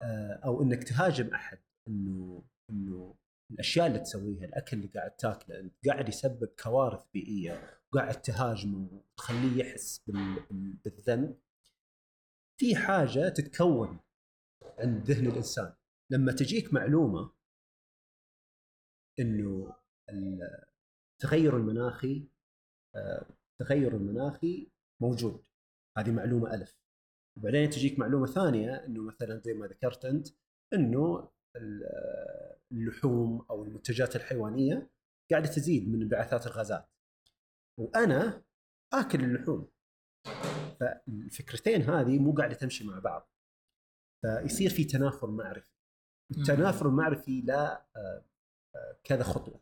آه 0.01 0.41
أو 0.45 0.61
إنك 0.61 0.83
تهاجم 0.83 1.27
أحد 1.33 1.59
إنه 1.88 2.43
إنه 2.69 3.15
الأشياء 3.51 3.88
اللي 3.88 4.00
تسويها 4.00 4.46
الأكل 4.46 4.77
اللي 4.77 4.88
قاعد 4.88 5.12
تاكله 5.15 5.60
انت 5.60 5.74
قاعد 5.88 6.10
يسبب 6.10 6.50
كوارث 6.63 7.03
بيئية 7.13 7.79
وقاعد 7.93 8.22
تهاجمه 8.22 8.89
وتخليه 8.93 9.63
يحس 9.63 10.00
بال- 10.08 10.46
بال- 10.50 10.74
بالذنب. 10.86 11.38
في 12.60 12.75
حاجة 12.75 13.29
تتكون 13.29 14.00
عند 14.79 15.12
ذهن 15.12 15.27
الإنسان. 15.27 15.74
لما 16.12 16.31
تجيك 16.31 16.74
معلومة 16.74 17.31
إنه 19.20 19.74
التغير 20.10 21.58
المناخي 21.58 22.27
آه، 22.96 23.25
التغير 23.51 23.96
المناخي 23.96 24.72
موجود. 25.01 25.43
هذه 25.98 26.12
معلومة 26.12 26.53
ألف. 26.53 26.77
وبعدين 27.38 27.70
تجيك 27.70 28.00
معلومة 28.00 28.25
ثانية 28.27 28.75
إنه 28.86 29.03
مثلا 29.03 29.39
زي 29.46 29.53
ما 29.53 29.67
ذكرت 29.67 30.05
أنت 30.05 30.27
إنه 30.74 31.31
اللحوم 32.72 33.46
أو 33.50 33.63
المنتجات 33.63 34.15
الحيوانية 34.15 34.89
قاعدة 35.31 35.48
تزيد 35.48 35.89
من 35.89 36.01
انبعاثات 36.01 36.48
الغازات. 36.48 36.89
وأنا 37.79 38.43
آكل 38.93 39.24
اللحوم. 39.24 39.67
فالفكرتين 40.79 41.81
هذه 41.81 42.20
مو 42.20 42.34
قاعدة 42.34 42.53
تمشي 42.53 42.84
مع 42.84 43.00
بعض. 43.00 43.29
فيصير 44.22 44.70
في 44.70 44.84
تنافر 44.84 45.31
معرفي. 45.31 45.72
التنافر 46.31 46.88
المعرفي 46.88 47.41
لا 47.41 47.86
كذا 49.03 49.24
خطوة. 49.24 49.62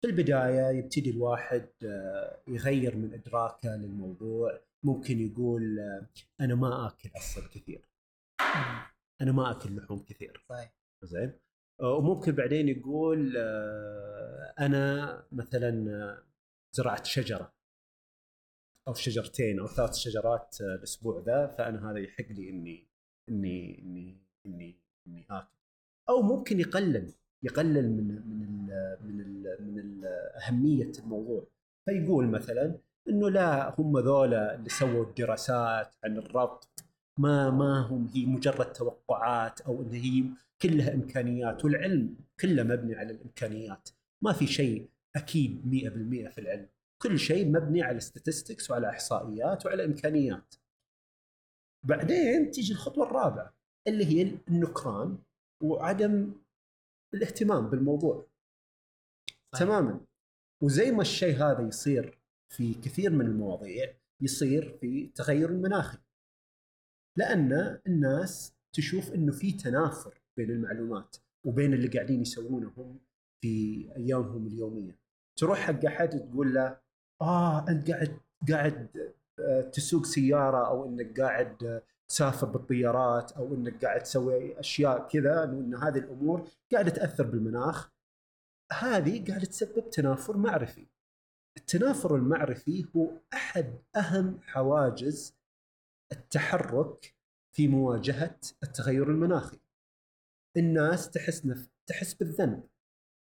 في 0.00 0.10
البداية 0.10 0.78
يبتدي 0.78 1.10
الواحد 1.10 1.68
يغير 2.48 2.96
من 2.96 3.14
إدراكه 3.14 3.76
للموضوع. 3.76 4.60
ممكن 4.84 5.20
يقول 5.20 5.78
أنا 6.40 6.54
ما 6.54 6.86
آكل 6.86 7.10
أصلا 7.16 7.48
كثير. 7.48 7.88
أنا 9.20 9.32
ما 9.32 9.50
أكل 9.50 9.76
لحوم 9.76 9.98
كثير. 9.98 10.44
صحيح. 10.48 10.74
زين؟ 11.02 11.32
وممكن 11.78 12.32
بعدين 12.32 12.68
يقول 12.68 13.36
آه، 13.36 14.54
أنا 14.60 15.22
مثلا 15.32 15.90
آه، 15.90 16.22
زرعت 16.72 17.06
شجرة. 17.06 17.52
أو 18.88 18.94
شجرتين 18.94 19.60
أو 19.60 19.66
ثلاث 19.66 19.94
شجرات 19.94 20.56
آه، 20.60 20.74
الأسبوع 20.74 21.22
ذا 21.26 21.46
فأنا 21.46 21.90
هذا 21.90 21.98
يحق 21.98 22.28
لي 22.30 22.50
إني 22.50 22.88
إني 23.28 23.78
إني 23.78 24.18
إني 24.46 24.76
إني 25.06 25.26
آكل. 25.30 25.58
أو 26.08 26.22
ممكن 26.22 26.60
يقلل 26.60 27.14
يقلل 27.42 27.90
من 27.90 28.08
من 28.08 28.42
ال 28.42 28.98
من 29.02 29.20
ال 29.20 29.56
من 29.60 29.78
ال 29.78 30.04
أهمية 30.42 30.92
الموضوع. 30.98 31.46
فيقول 31.84 32.28
مثلا 32.28 32.78
إنه 33.08 33.30
لا 33.30 33.80
هم 33.80 33.98
ذولا 33.98 34.54
اللي 34.54 34.68
سووا 34.68 35.04
الدراسات 35.04 35.94
عن 36.04 36.16
الربط 36.16 36.68
ما 37.18 37.50
ما 37.50 37.80
هم 37.80 38.06
هي 38.14 38.26
مجرد 38.26 38.72
توقعات 38.72 39.60
أو 39.60 39.82
إن 39.82 39.94
هي 39.94 40.24
كلها 40.62 40.94
إمكانيات 40.94 41.64
والعلم 41.64 42.16
كله 42.40 42.62
مبني 42.62 42.94
على 42.94 43.12
الإمكانيات. 43.12 43.88
ما 44.22 44.32
في 44.32 44.46
شيء 44.46 44.88
أكيد 45.16 45.66
100% 45.66 46.28
في 46.28 46.38
العلم. 46.38 46.68
كل 47.02 47.18
شيء 47.18 47.46
مبني 47.46 47.82
على 47.82 48.00
statistics 48.00 48.70
وعلى 48.70 48.90
إحصائيات 48.90 49.66
وعلى 49.66 49.84
إمكانيات. 49.84 50.54
بعدين 51.82 52.50
تيجي 52.50 52.72
الخطوة 52.72 53.06
الرابعة 53.06 53.54
اللي 53.86 54.06
هي 54.06 54.38
النكران 54.48 55.18
وعدم 55.62 56.32
الاهتمام 57.14 57.70
بالموضوع. 57.70 58.26
صحيح. 59.52 59.68
تماما. 59.68 60.00
وزي 60.62 60.90
ما 60.90 61.02
الشيء 61.02 61.36
هذا 61.36 61.68
يصير 61.68 62.18
في 62.48 62.74
كثير 62.74 63.10
من 63.10 63.26
المواضيع 63.26 63.94
يصير 64.20 64.78
في 64.80 65.04
التغير 65.04 65.48
المناخي 65.48 65.98
لأن 67.16 67.80
الناس 67.86 68.54
تشوف 68.72 69.12
إنه 69.12 69.32
في 69.32 69.52
تنافر 69.52 70.20
بين 70.36 70.50
المعلومات 70.50 71.16
وبين 71.44 71.74
اللي 71.74 71.88
قاعدين 71.88 72.20
يسوونه 72.20 72.72
هم 72.76 72.98
في 73.40 73.86
أيامهم 73.96 74.46
اليومية. 74.46 74.98
تروح 75.36 75.58
حق 75.58 75.84
أحد 75.84 76.08
تقول 76.08 76.54
له 76.54 76.76
آه 77.22 77.68
أنت 77.68 77.90
قاعد 77.90 78.18
قاعد 78.50 79.12
آه، 79.40 79.60
تسوق 79.60 80.06
سيارة 80.06 80.68
أو 80.68 80.86
إنك 80.86 81.20
قاعد 81.20 81.82
تسافر 82.08 82.46
بالطيارات 82.46 83.32
أو 83.32 83.54
إنك 83.54 83.84
قاعد 83.84 84.02
تسوي 84.02 84.60
أشياء 84.60 85.08
كذا 85.08 85.44
إن 85.44 85.74
هذه 85.74 85.98
الأمور 85.98 86.48
قاعدة 86.72 86.90
تأثر 86.90 87.24
بالمناخ. 87.24 87.90
هذه 88.72 89.24
قاعدة 89.28 89.44
تسبب 89.44 89.90
تنافر 89.90 90.36
معرفي. 90.36 90.86
التنافر 91.56 92.16
المعرفي 92.16 92.86
هو 92.96 93.10
أحد 93.34 93.74
أهم 93.96 94.38
حواجز 94.46 95.34
التحرك 96.14 97.14
في 97.52 97.68
مواجهة 97.68 98.40
التغير 98.62 99.10
المناخي. 99.10 99.60
الناس 100.56 101.10
تحس 101.10 101.46
نف... 101.46 101.68
تحس 101.86 102.14
بالذنب 102.14 102.68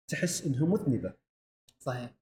تحس 0.08 0.42
انها 0.46 0.66
مذنبة. 0.66 1.14
صحيح. 1.78 2.14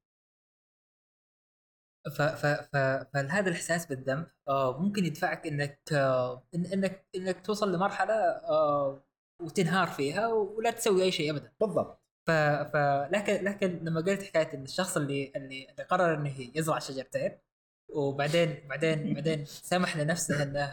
ف 2.17 2.23
ف 2.23 2.47
ف 2.47 2.77
فهذا 3.13 3.49
الإحساس 3.49 3.87
بالذنب؟ 3.87 4.27
آه 4.49 4.79
ممكن 4.83 5.05
يدفعك 5.05 5.47
إنك 5.47 5.93
آه 5.93 6.47
إن 6.55 6.67
إنك 6.67 7.07
إنك 7.17 7.47
توصل 7.47 7.73
لمرحلة 7.73 8.15
آه 8.15 9.05
وتنهار 9.43 9.87
فيها 9.89 10.27
ولا 10.29 10.71
تسوي 10.71 11.03
أي 11.03 11.13
شيء 11.13 11.31
ابدا. 11.31 11.53
بالضبط. 11.61 12.03
ف 12.27 12.31
ف 12.73 12.77
لكن 13.13 13.45
لكن 13.45 13.85
لما 13.85 14.01
قلت 14.01 14.23
حكاية 14.23 14.55
إن 14.55 14.63
الشخص 14.63 14.97
اللي 14.97 15.33
اللي, 15.37 15.71
اللي 15.71 15.83
قرر 15.83 16.15
إنه 16.15 16.35
يزرع 16.55 16.79
شجرتين 16.79 17.39
وبعدين 17.89 18.69
بعدين 18.69 19.15
بعدين 19.15 19.45
سمح 19.45 19.97
لنفسه 19.97 20.43
انه 20.43 20.73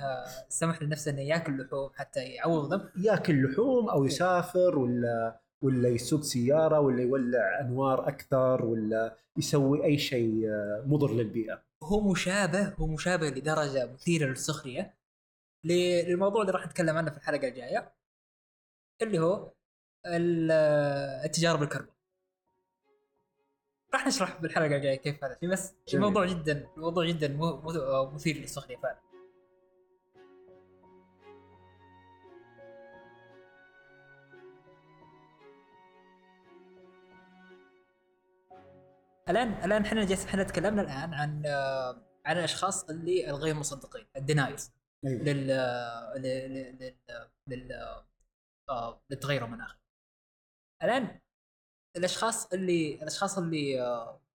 سمح 0.50 0.82
لنفسه 0.82 1.12
إنه 1.12 1.22
ياكل 1.22 1.62
لحوم 1.62 1.90
حتى 1.96 2.20
يعوض. 2.20 2.74
ذنب 2.74 2.90
ياكل 3.06 3.52
لحوم 3.52 3.90
أو 3.90 4.06
يسافر 4.06 4.80
ولا 4.80 5.40
ولا 5.62 5.90
يسوق 5.90 6.22
سيارة 6.22 6.80
ولا 6.80 7.02
يولع 7.02 7.60
أنوار 7.62 8.08
أكثر 8.08 8.66
ولا 8.66 9.16
يسوي 9.38 9.84
أي 9.86 9.98
شيء 9.98 10.48
آه، 10.50 10.84
مضر 10.88 11.12
للبيئة. 11.14 11.64
هو 11.84 12.12
مشابه 12.12 12.74
هو 12.74 12.88
مشابه 12.88 13.28
لدرجة 13.30 13.92
مثيرة 13.94 14.26
للسخرية. 14.30 14.94
للموضوع 15.66 16.42
اللي 16.42 16.52
راح 16.54 16.66
نتكلم 16.66 16.98
عنه 16.98 17.12
في 17.12 17.18
الحلقة 17.18 17.48
الجاية 17.48 17.94
اللي 19.02 19.20
هو 19.20 19.52
ال- 20.06 20.52
التجارب 21.26 21.64
الكربون 21.64 21.93
راح 24.04 24.08
نشرح 24.08 24.42
بالحلقة 24.42 24.76
الجاية 24.76 24.96
كيف 24.96 25.24
هذا 25.24 25.34
الشيء 25.34 25.50
بس 25.50 25.74
جميل. 25.88 26.06
الموضوع 26.06 26.26
جدا 26.26 26.68
الموضوع 26.78 27.06
جدا 27.06 27.28
مو- 27.28 27.62
مثير 28.12 28.38
للسخريه 28.38 28.78
فعلا. 28.78 29.00
الان 39.30 39.48
الآن 39.66 39.86
إحنا 39.86 40.06
جالس 40.06 40.26
إحنا 40.26 40.44
تكلمنا 40.44 40.82
الآن 40.82 41.14
عن 41.14 41.46
آه، 41.46 42.04
عن 42.26 42.38
الأشخاص 42.38 42.90
اللي 42.90 43.30
الغير 43.30 43.56
مصدقين 43.56 44.06
الدينايز. 44.16 44.74
أيوه. 45.06 45.24
لل 45.24 45.48
لل 46.18 46.54
لل 46.80 46.96
لل 47.48 47.72
آه، 48.70 49.02
للتغير 49.10 49.46
المناخي 49.46 49.78
الآن 50.84 51.20
الأشخاص 51.96 52.54
اللي 52.54 52.96
الأشخاص 52.96 53.38
اللي 53.38 53.84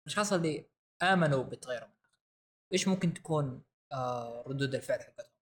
الأشخاص 0.03 0.33
اللي 0.33 0.65
آمنوا 1.03 1.43
المناخي 1.43 1.91
إيش 2.73 2.89
ممكن 2.89 3.15
تكون 3.15 3.63
آه، 3.93 4.45
ردود 4.47 4.75
الفعل 4.75 5.01
حقتهم؟ 5.01 5.35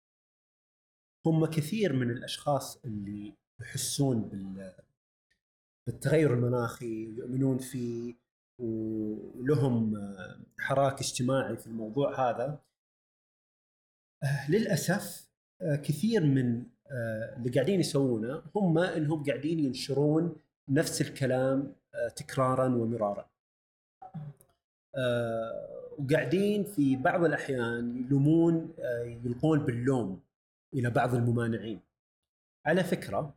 هم 1.27 1.47
كثير 1.47 1.93
من 1.93 2.11
الأشخاص 2.11 2.85
اللي 2.85 3.35
يحسون 3.61 4.23
بال 4.23 4.73
بالتغير 5.87 6.35
المناخي 6.35 7.07
ويؤمنون 7.07 7.59
فيه 7.59 8.15
ولهم 8.59 9.95
حراك 10.59 11.01
اجتماعي 11.01 11.57
في 11.57 11.67
الموضوع 11.67 12.31
هذا 12.31 12.61
للأسف 14.49 15.31
آه، 15.63 15.77
كثير 15.77 16.25
من 16.25 16.67
آه، 16.91 17.37
اللي 17.37 17.51
قاعدين 17.51 17.81
يسوونه 17.81 18.43
هم 18.55 18.79
إنهم 18.79 19.25
قاعدين 19.25 19.61
ينشرون 19.61 20.37
نفس 20.69 21.01
الكلام 21.01 21.75
آه، 21.95 22.09
تكرارا 22.09 22.65
ومرارا. 22.67 23.29
آه، 24.97 25.69
وقاعدين 25.99 26.65
في 26.65 26.97
بعض 26.97 27.25
الأحيان 27.25 28.05
يلومون 28.07 28.75
آه، 28.79 29.19
يلقون 29.25 29.59
باللوم 29.59 30.21
إلى 30.75 30.91
بعض 30.91 31.15
الممانعين. 31.15 31.81
على 32.67 32.85
فكرة 32.85 33.35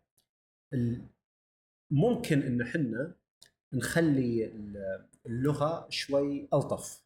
ممكن 1.91 2.41
إن 2.41 2.61
إحنا 2.61 3.11
نخلي 3.73 4.45
ال- 4.45 5.05
اللغة 5.25 5.87
شوي 5.89 6.47
ألطف. 6.53 7.03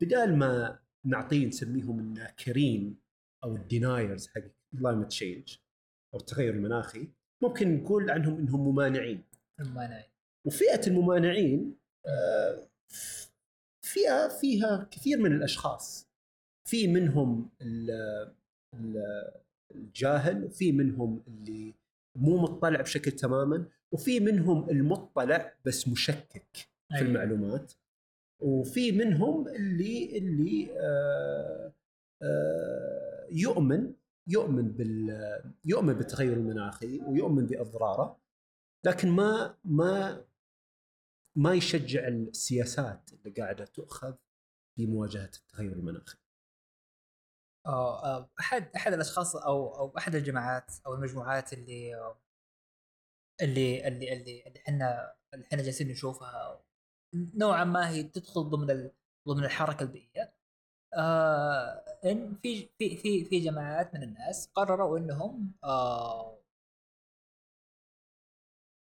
بدال 0.00 0.36
ما 0.38 0.78
نعطيه 1.04 1.46
نسميهم 1.46 1.98
الناكرين 1.98 2.96
أو 3.44 3.56
الدينايرز 3.56 4.28
حق 4.28 4.40
climate 4.78 5.06
change 5.06 5.56
أو 6.14 6.18
التغير 6.18 6.54
المناخي 6.54 7.08
ممكن 7.42 7.76
نقول 7.76 8.10
عنهم 8.10 8.38
إنهم 8.38 8.68
ممانعين. 8.68 9.22
المانع 9.60 10.04
وفئة 10.46 10.86
الممانعين 10.86 11.76
آه، 12.06 12.68
فئة 13.82 14.28
فيها 14.28 14.88
كثير 14.90 15.18
من 15.18 15.32
الأشخاص. 15.32 16.08
في 16.68 16.86
منهم 16.88 17.50
ال- 17.62 18.30
ال- 18.74 19.32
الجاهل 19.74 20.44
وفي 20.44 20.72
منهم 20.72 21.22
اللي 21.28 21.74
مو 22.16 22.38
مطلع 22.38 22.80
بشكل 22.80 23.10
تماما 23.10 23.64
وفي 23.92 24.20
منهم 24.20 24.70
المطلع 24.70 25.54
بس 25.64 25.88
مشكك 25.88 26.46
في 26.54 26.94
أيوة. 26.94 27.06
المعلومات. 27.08 27.72
وفي 28.42 28.92
منهم 28.92 29.48
اللي 29.48 30.18
اللي 30.18 30.68
آه 30.80 31.72
آه 32.22 33.26
يؤمن 33.30 33.92
يؤمن 34.28 34.68
بال 34.68 35.10
يؤمن 35.64 35.92
بالتغير 35.92 36.32
المناخي 36.32 37.00
ويؤمن 37.00 37.46
بأضراره. 37.46 38.18
لكن 38.86 39.10
ما 39.10 39.58
ما 39.64 40.24
ما 41.36 41.54
يشجع 41.54 42.08
السياسات 42.08 43.10
اللي 43.12 43.30
قاعدة 43.42 43.64
تؤخذ 43.64 44.14
في 44.76 44.86
مواجهة 44.86 45.30
التغير 45.36 45.72
المناخي. 45.72 46.18
أحد 48.40 48.70
أحد 48.76 48.92
الأشخاص 48.92 49.36
أو 49.36 49.76
أو 49.78 49.98
أحد 49.98 50.14
الجماعات 50.14 50.72
أو 50.86 50.94
المجموعات 50.94 51.52
اللي 51.52 51.94
اللي 53.42 53.88
اللي 53.88 54.12
اللي 54.12 54.42
اللي 54.46 54.60
إحنا 54.68 55.14
اللي 55.34 55.46
إحنا 55.46 55.62
جالسين 55.62 55.88
نشوفها 55.88 56.62
نوعا 57.14 57.64
ما 57.64 57.88
هي 57.90 58.02
تدخل 58.02 58.42
ضمن 58.50 58.90
ضمن 59.28 59.44
الحركة 59.44 59.82
البيئية 59.82 60.34
آه 60.94 61.84
إن 62.04 62.34
في 62.42 62.68
في 62.78 62.96
في 62.96 63.24
في 63.24 63.40
جماعات 63.40 63.94
من 63.94 64.02
الناس 64.02 64.50
قرروا 64.54 64.98
إنهم 64.98 65.52
آه 65.64 66.37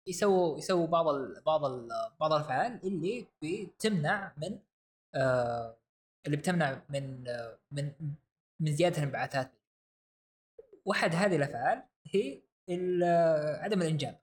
يسووا 0.08 0.58
يسووا 0.58 0.88
بعض 0.88 1.08
ال 1.08 1.42
بعض 1.46 1.66
ال 1.66 1.90
بعض 2.20 2.34
الأفعال 2.34 2.80
اللي 2.84 3.28
بتمنع 3.44 4.34
من 4.38 4.60
آه 5.16 5.78
اللي 6.26 6.38
بتمنع 6.38 6.82
من 6.90 7.28
آه 7.28 7.58
من 7.72 7.92
من 8.60 8.72
زيادة 8.76 8.98
الانبعاثات. 8.98 9.52
واحد 10.86 11.16
هذه 11.16 11.36
الأفعال 11.36 11.84
هي 12.14 12.42
آه، 13.04 13.58
عدم 13.58 13.82
الإنجاب. 13.82 14.20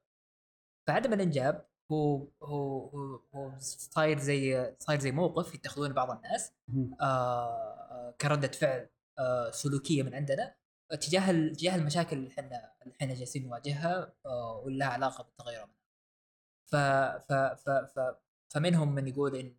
فعدم 0.87 1.13
الإنجاب 1.13 1.67
هو 1.93 2.27
هو 2.43 2.89
هو, 2.89 3.21
هو 3.35 3.53
صاير 3.61 4.19
زي 4.19 4.75
صاير 4.79 5.01
زي 5.01 5.13
موقف 5.13 5.55
يتخذون 5.55 5.93
بعض 5.93 6.11
الناس 6.11 6.53
آه 7.01 8.15
كردة 8.21 8.49
فعل 8.49 8.89
آه 9.19 9.51
سلوكية 9.51 10.03
من 10.03 10.15
عندنا 10.15 10.55
تجاه 11.01 11.53
تجاه 11.53 11.77
المشاكل 11.77 12.17
اللي 12.17 12.29
إحنا 12.31 12.73
اللي 12.83 12.95
إحنا 13.01 13.15
جالسين 13.15 13.47
نواجهها 13.47 14.13
آه 14.27 14.63
واللي 14.65 14.79
لها 14.79 14.89
علاقة 14.89 15.25
بالتغير 15.25 15.59
المناخي. 15.65 15.84
ف 16.67 16.77
ف 16.77 17.33
ف 17.33 17.71
ف 17.71 18.01
فمنهم 18.55 18.95
من 18.95 19.09
يقول 19.09 19.37
إن 19.37 19.57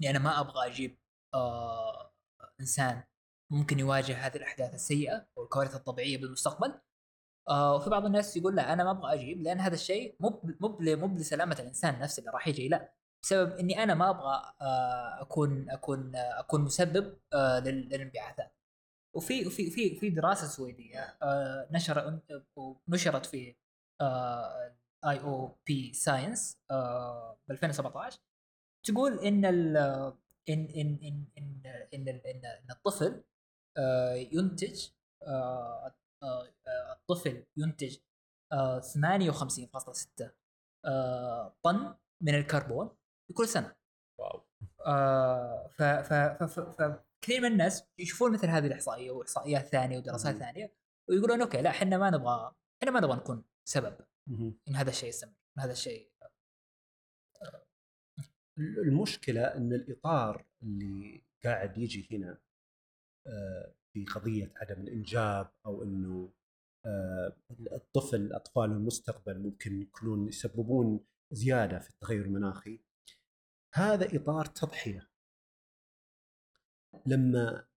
اني 0.00 0.10
أنا 0.10 0.18
ما 0.18 0.40
أبغى 0.40 0.66
أجيب 0.66 0.98
آه 1.34 2.12
إنسان 2.60 3.02
ممكن 3.52 3.78
يواجه 3.78 4.26
هذه 4.26 4.36
الأحداث 4.36 4.74
السيئة 4.74 5.26
والكوارث 5.36 5.74
الطبيعية 5.76 6.18
بالمستقبل. 6.18 6.80
آه 7.48 7.74
وفي 7.76 7.90
بعض 7.90 8.04
الناس 8.04 8.36
يقول 8.36 8.56
لا 8.56 8.72
أنا 8.72 8.84
ما 8.84 8.90
أبغى 8.90 9.14
أجيب 9.14 9.42
لأن 9.42 9.60
هذا 9.60 9.74
الشيء 9.74 10.16
مو 10.20 10.40
مو 10.60 10.78
مو 10.80 11.16
لسلامة 11.18 11.56
الإنسان 11.60 11.98
نفسه 12.00 12.20
اللي 12.20 12.30
راح 12.32 12.48
يجي 12.48 12.68
لا. 12.68 12.92
بسبب 13.22 13.52
إني 13.58 13.82
أنا 13.82 13.94
ما 13.94 14.10
أبغى 14.10 14.54
آه 14.60 15.22
أكون 15.22 15.70
أكون 15.70 16.16
آه 16.16 16.40
أكون 16.40 16.60
مسبب 16.60 17.18
آه 17.32 17.58
لل- 17.60 17.88
للانبعاثات. 17.88 18.54
وفي 19.16 19.46
وفي 19.46 19.70
في 19.70 19.96
في 20.00 20.10
دراسة 20.10 20.46
سويدية 20.46 21.18
آه 21.22 21.68
نشر 21.72 22.20
نشرت 22.88 23.26
في 23.26 23.56
IOP 25.04 25.92
Science 25.92 26.58
ب 27.48 27.50
2017 27.50 28.18
تقول 28.86 29.18
إن 29.18 29.44
ال 29.44 29.76
إن 30.48 30.68
إن 30.76 30.98
إن 31.02 31.24
إن 31.38 31.60
إن, 31.94 32.08
إن, 32.08 32.44
إن 32.44 32.70
الطفل 32.70 33.24
آه، 33.76 34.14
ينتج 34.14 34.88
آه، 35.22 35.94
آه، 36.22 36.48
الطفل 36.92 37.44
ينتج 37.56 37.96
آه، 38.52 38.80
58.6 38.80 40.30
آه، 40.84 41.54
طن 41.62 41.94
من 42.20 42.34
الكربون 42.34 42.90
في 43.26 43.32
كل 43.32 43.48
سنة 43.48 43.76
wow 44.18 44.42
ف 45.70 45.82
ف 45.82 46.12
ف 46.12 46.42
ف 46.42 46.60
فكثير 46.60 47.40
من 47.40 47.52
الناس 47.52 47.84
يشوفون 47.98 48.32
مثل 48.32 48.46
هذه 48.48 48.66
الإحصائية 48.66 49.10
وإحصائيات 49.10 49.66
ثانية 49.66 49.98
ودراسات. 49.98 50.36
ثانية 50.36 50.72
ويقولون 51.08 51.42
okay 51.42 51.62
لا 51.62 51.70
إحنا 51.70 51.98
ما 51.98 52.10
نبغى 52.10 52.54
إحنا 52.82 52.90
ما 52.90 53.00
نبغى 53.00 53.16
نكون 53.16 53.44
سبب. 53.64 53.96
إن 54.28 54.76
هذا 54.76 54.90
الشيء 54.90 55.08
يستمر 55.08 55.32
إن 55.32 55.62
هذا 55.62 55.72
الشيء 55.72 56.10
المشكلة 58.58 59.42
إن 59.42 59.72
الإطار 59.72 60.46
اللي 60.62 61.24
قاعد 61.44 61.78
يجي 61.78 62.08
هنا 62.10 62.38
آه، 63.26 63.74
في 63.92 64.04
قضية 64.04 64.52
عدم 64.56 64.82
الإنجاب 64.82 65.52
أو 65.66 65.82
إنه 65.82 66.32
آه، 66.86 67.36
الطفل 67.72 68.32
اطفال 68.32 68.70
المستقبل 68.70 69.38
ممكن 69.38 69.82
يكونون 69.82 70.28
يسببون 70.28 71.06
زيادة 71.32 71.78
في 71.78 71.90
التغير 71.90 72.24
المناخي 72.24 72.80
هذا 73.74 74.16
إطار 74.16 74.44
تضحية. 74.44 75.10
لما 77.06 77.69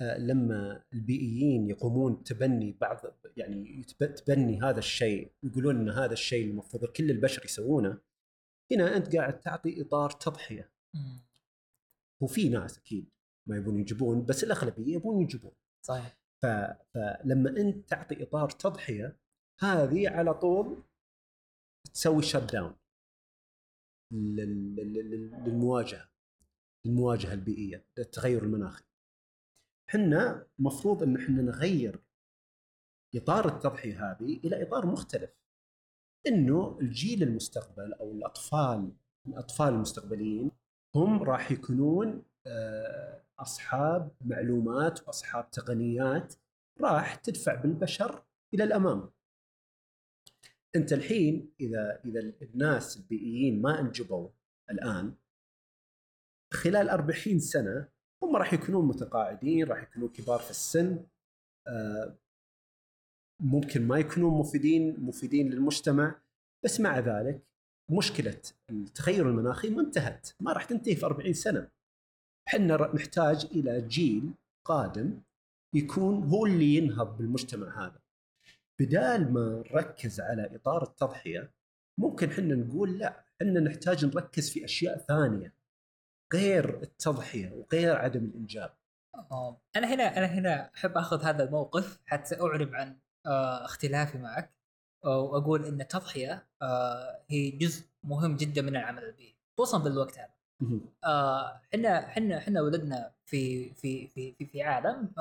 لما 0.00 0.84
البيئيين 0.92 1.70
يقومون 1.70 2.14
بتبني 2.14 2.72
بعض 2.72 3.00
يعني 3.36 3.82
تبني 3.98 4.60
هذا 4.62 4.78
الشيء 4.78 5.32
يقولون 5.42 5.76
إن 5.76 5.88
هذا 5.88 6.12
الشيء 6.12 6.50
المفروض 6.50 6.84
كل 6.84 7.10
البشر 7.10 7.44
يسوونه 7.44 8.00
هنا 8.72 8.96
أنت 8.96 9.16
قاعد 9.16 9.40
تعطي 9.40 9.82
إطار 9.82 10.10
تضحية. 10.10 10.72
وفي 12.22 12.48
ناس 12.48 12.78
أكيد 12.78 13.10
ما 13.48 13.56
يبون 13.56 13.78
ينجبون 13.78 14.26
بس 14.26 14.44
الأغلبية 14.44 14.94
يبون 14.94 15.20
ينجبون 15.20 15.52
صحيح 15.86 16.18
ف... 16.42 16.46
فلما 16.94 17.50
أنت 17.50 17.88
تعطي 17.88 18.22
إطار 18.22 18.50
تضحية 18.50 19.18
هذه 19.60 20.08
على 20.08 20.34
طول 20.34 20.82
تسوي 21.94 22.22
شت 22.22 22.52
داون 22.52 22.74
للمواجهة 24.12 26.10
للمواجهة 26.86 27.32
البيئية 27.32 27.86
للتغير 27.98 28.42
المناخي. 28.42 28.87
إحنا 29.88 30.46
مفروض 30.58 31.02
إن 31.02 31.16
إحنا 31.16 31.42
نغير 31.42 32.00
إطار 33.14 33.48
التضحية 33.48 34.10
هذه 34.10 34.40
إلى 34.44 34.62
إطار 34.62 34.86
مختلف. 34.86 35.30
إنه 36.26 36.78
الجيل 36.80 37.22
المستقبل 37.22 37.92
أو 37.94 38.12
الأطفال 38.12 38.92
الأطفال 39.26 39.68
المستقبليين 39.68 40.50
هم 40.94 41.22
راح 41.22 41.50
يكونون 41.50 42.22
آه، 42.46 43.22
أصحاب 43.38 44.10
معلومات 44.20 45.06
وأصحاب 45.06 45.50
تقنيات 45.50 46.34
راح 46.80 47.14
تدفع 47.14 47.54
بالبشر 47.54 48.24
إلى 48.54 48.64
الأمام. 48.64 49.10
أنت 50.76 50.92
الحين 50.92 51.52
إذا 51.60 52.00
إذا 52.04 52.32
الناس 52.42 52.96
البيئيين 52.96 53.62
ما 53.62 53.80
أنجبوا 53.80 54.28
الآن 54.70 55.14
خلال 56.52 56.88
40 56.88 57.38
سنة 57.38 57.88
هم 58.22 58.36
راح 58.36 58.52
يكونون 58.52 58.88
متقاعدين، 58.88 59.66
راح 59.66 59.82
يكونون 59.82 60.08
كبار 60.08 60.38
في 60.38 60.50
السن 60.50 61.04
آه، 61.66 62.16
ممكن 63.40 63.88
ما 63.88 63.98
يكونون 63.98 64.40
مفيدين 64.40 65.00
مفيدين 65.00 65.50
للمجتمع 65.50 66.14
بس 66.64 66.80
مع 66.80 66.98
ذلك 66.98 67.42
مشكلة 67.90 68.40
التغير 68.70 69.28
المناخي 69.28 69.70
ما 69.70 69.82
انتهت، 69.82 70.28
ما 70.40 70.52
راح 70.52 70.64
تنتهي 70.64 70.96
في 70.96 71.06
40 71.06 71.32
سنة. 71.32 71.68
إحنا 72.48 72.94
نحتاج 72.94 73.46
إلى 73.52 73.80
جيل 73.80 74.30
قادم 74.64 75.20
يكون 75.74 76.24
هو 76.24 76.46
اللي 76.46 76.76
ينهض 76.76 77.16
بالمجتمع 77.18 77.86
هذا. 77.86 78.00
بدال 78.78 79.32
ما 79.32 79.64
نركز 79.70 80.20
على 80.20 80.56
إطار 80.56 80.82
التضحية 80.82 81.50
ممكن 81.98 82.30
إحنا 82.30 82.54
نقول 82.54 82.98
لا 82.98 83.24
إحنا 83.42 83.60
نحتاج 83.60 84.04
نركز 84.04 84.50
في 84.50 84.64
أشياء 84.64 84.98
ثانية 84.98 85.57
غير 86.34 86.82
التضحية 86.82 87.50
وغير 87.52 87.96
عدم 87.96 88.24
الإنجاب. 88.24 88.74
آه، 89.32 89.60
أنا 89.76 89.94
هنا 89.94 90.18
أنا 90.18 90.26
هنا 90.26 90.70
أحب 90.76 90.96
آخذ 90.98 91.22
هذا 91.22 91.44
الموقف 91.44 91.98
حتى 92.06 92.40
اعرب 92.40 92.74
عن 92.74 92.98
آه، 93.26 93.64
اختلافي 93.64 94.18
معك 94.18 94.54
آه، 95.04 95.18
وأقول 95.20 95.64
إن 95.64 95.80
التضحية 95.80 96.46
هي 97.30 97.50
جزء 97.50 97.86
مهم 98.04 98.36
جدا 98.36 98.62
من 98.62 98.76
العمل 98.76 99.04
البيئي 99.04 99.36
خصوصا 99.58 99.78
بالوقت 99.78 100.18
هذا. 100.18 100.34
إحنا 101.74 102.06
إحنا 102.06 102.38
إحنا 102.38 102.60
ولدنا 102.62 103.14
في 103.26 103.74
في 103.74 104.06
في 104.08 104.32
في, 104.32 104.46
في 104.46 104.62
عالم 104.62 105.12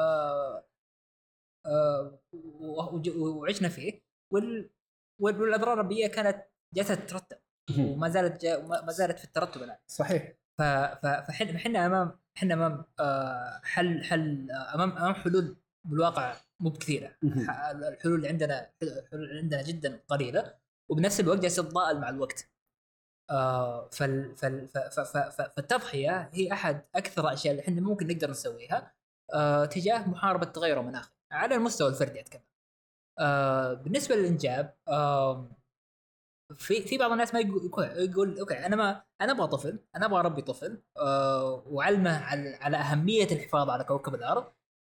وعشنا 3.16 3.70
فيه 3.70 4.02
وال 4.34 4.70
وال- 5.22 5.42
والأضرار 5.42 5.82
البيئية 5.82 6.08
كانت 6.08 6.46
جالسه 6.74 6.96
تترتب. 6.96 7.38
وما 7.80 8.10
زالت 8.10 8.46
ما 8.86 8.92
زالت 8.92 9.20
في 9.20 9.26
الترتب 9.26 9.64
الآن. 9.64 9.78
صحيح. 9.88 10.34
فاحنا 10.58 11.56
إحنا 11.56 11.86
امام 11.86 12.20
إحنا 12.38 12.54
أمام 12.54 12.86
آه، 13.00 13.62
حل 13.64 14.04
حل 14.04 14.52
آه، 14.52 14.76
امام 14.76 14.92
أمام 14.92 15.14
حلول 15.14 15.58
بالواقع 15.86 16.36
مو 16.60 16.70
بكثيرة. 16.70 17.12
الحلول 17.24 18.16
اللي 18.16 18.28
عندنا 18.28 18.70
الحلول 18.84 19.24
اللي 19.24 19.40
عندنا 19.40 19.62
جدا 19.62 20.00
قليلة 20.08 20.54
وبنفس 20.90 21.20
الوقت 21.20 21.40
جالسة 21.40 21.64
تتضاءل 21.64 22.00
مع 22.00 22.10
الوقت. 22.10 22.50
آه، 23.30 23.90
فال 23.90 24.36
فال 24.36 24.68
فالتضحية 25.32 26.30
هي 26.34 26.52
أحد 26.54 26.82
أكثر 26.96 27.28
الاشياء 27.28 27.52
اللي 27.52 27.64
إحنا 27.64 27.82
ممكن 27.82 28.08
نقدر 28.08 28.30
نسويها 28.32 28.94
تجاه 29.66 30.08
محاربة 30.10 30.48
التغير 30.48 30.80
المناخي 30.80 31.12
على 31.32 31.56
المستوى 31.56 31.90
الفردي 31.90 32.20
أتكلم. 32.20 32.42
بالنسبة 33.84 34.16
للإنجاب 34.16 34.74
في 36.56 36.82
في 36.82 36.98
بعض 36.98 37.12
الناس 37.12 37.34
ما 37.34 37.40
يقول, 37.40 38.40
أوكي 38.40 38.66
أنا 38.66 38.76
ما 38.76 39.04
أنا 39.22 39.32
أبغى 39.32 39.48
طفل 39.48 39.80
أنا 39.96 40.06
أبغى 40.06 40.20
أربي 40.20 40.42
طفل 40.42 40.82
آه، 40.98 41.64
واعلمه 41.68 42.18
على, 42.26 42.56
على 42.62 42.78
أهمية 42.78 43.28
الحفاظ 43.32 43.70
على 43.70 43.84
كوكب 43.84 44.16
الأرض 44.16 44.46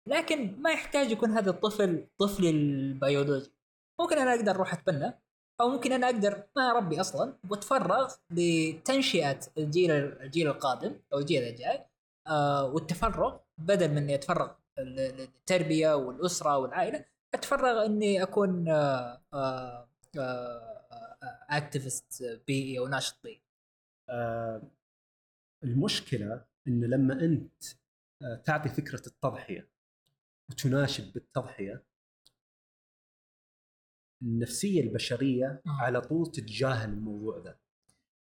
لكن 0.08 0.62
ما 0.62 0.70
يحتاج 0.70 1.10
يكون 1.10 1.30
هذا 1.30 1.50
الطفل 1.50 2.06
طفلي 2.18 2.50
البيولوجي. 2.50 3.52
ممكن 4.00 4.18
أنا 4.18 4.34
أقدر 4.34 4.50
أروح 4.52 4.72
أتبنى 4.74 5.20
أو 5.60 5.68
ممكن 5.68 5.92
أنا 5.92 6.06
أقدر 6.06 6.42
ما 6.56 6.70
أربي 6.70 7.00
أصلا 7.00 7.34
وأتفرغ 7.50 8.14
لتنشئة 8.30 9.40
الجيل 9.58 9.90
الجيل 9.90 10.46
القادم 10.48 11.00
أو 11.12 11.18
الجيل 11.18 11.42
الجاي 11.42 11.86
آه 12.26 12.64
والتفرغ 12.64 13.36
بدل 13.58 13.88
من 13.90 13.96
إني 13.96 14.14
أتفرغ 14.14 14.50
لل- 14.78 14.94
للتربية 15.16 15.94
والأسرة 15.96 16.58
والعائلة 16.58 17.04
أتفرغ 17.34 17.84
إني 17.86 18.22
أكون 18.22 18.68
آه 18.68 19.20
آه 19.34 19.88
آه 20.18 20.77
activist 21.22 22.42
بيئي 22.46 22.78
أو 22.78 22.88
ناشط 22.88 23.22
بيئي 23.22 23.42
آه، 24.10 24.62
المشكلة 25.64 26.44
إن 26.68 26.84
لما 26.84 27.14
أنت 27.24 27.64
آه، 28.22 28.34
تعطي 28.44 28.68
فكرة 28.68 29.06
التضحية 29.06 29.68
وتناشد 30.50 31.12
بالتضحية 31.12 31.84
النفسية 34.22 34.80
البشرية 34.80 35.62
آه. 35.66 35.70
على 35.80 36.00
طول 36.00 36.26
تتجاهل 36.26 36.88
الموضوع 36.90 37.38
ذا. 37.38 37.58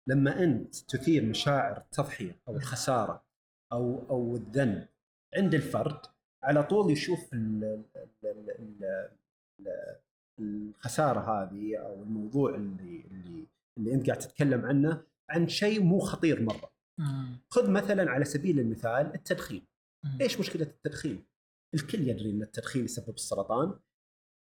لما 0.06 0.42
أنت 0.42 0.76
تثير 0.76 1.24
مشاعر 1.24 1.76
التضحية 1.76 2.40
أو 2.48 2.56
الخسارة 2.56 3.24
أو 3.72 4.10
أو 4.10 4.36
الذنب 4.36 4.88
عند 5.36 5.54
الفرد 5.54 6.00
على 6.42 6.62
طول 6.62 6.92
يشوف 6.92 7.32
ال- 7.34 7.84
ال- 7.96 8.50
ال- 8.50 9.10
ال- 9.60 10.00
الخسارة 10.40 11.20
هذه 11.20 11.76
أو 11.76 12.02
الموضوع 12.02 12.54
اللي 12.54 13.04
اللي 13.10 13.46
اللي 13.78 13.94
أنت 13.94 14.06
قاعد 14.06 14.18
تتكلم 14.18 14.64
عنه 14.64 15.02
عن 15.30 15.48
شيء 15.48 15.82
مو 15.82 15.98
خطير 15.98 16.42
مرة. 16.42 16.70
خذ 17.48 17.70
مثلا 17.70 18.10
على 18.10 18.24
سبيل 18.24 18.60
المثال 18.60 19.14
التدخين. 19.14 19.66
إيش 20.20 20.40
مشكلة 20.40 20.62
التدخين؟ 20.62 21.24
الكل 21.74 22.08
يدري 22.08 22.30
إن 22.30 22.42
التدخين 22.42 22.84
يسبب 22.84 23.14
السرطان. 23.14 23.78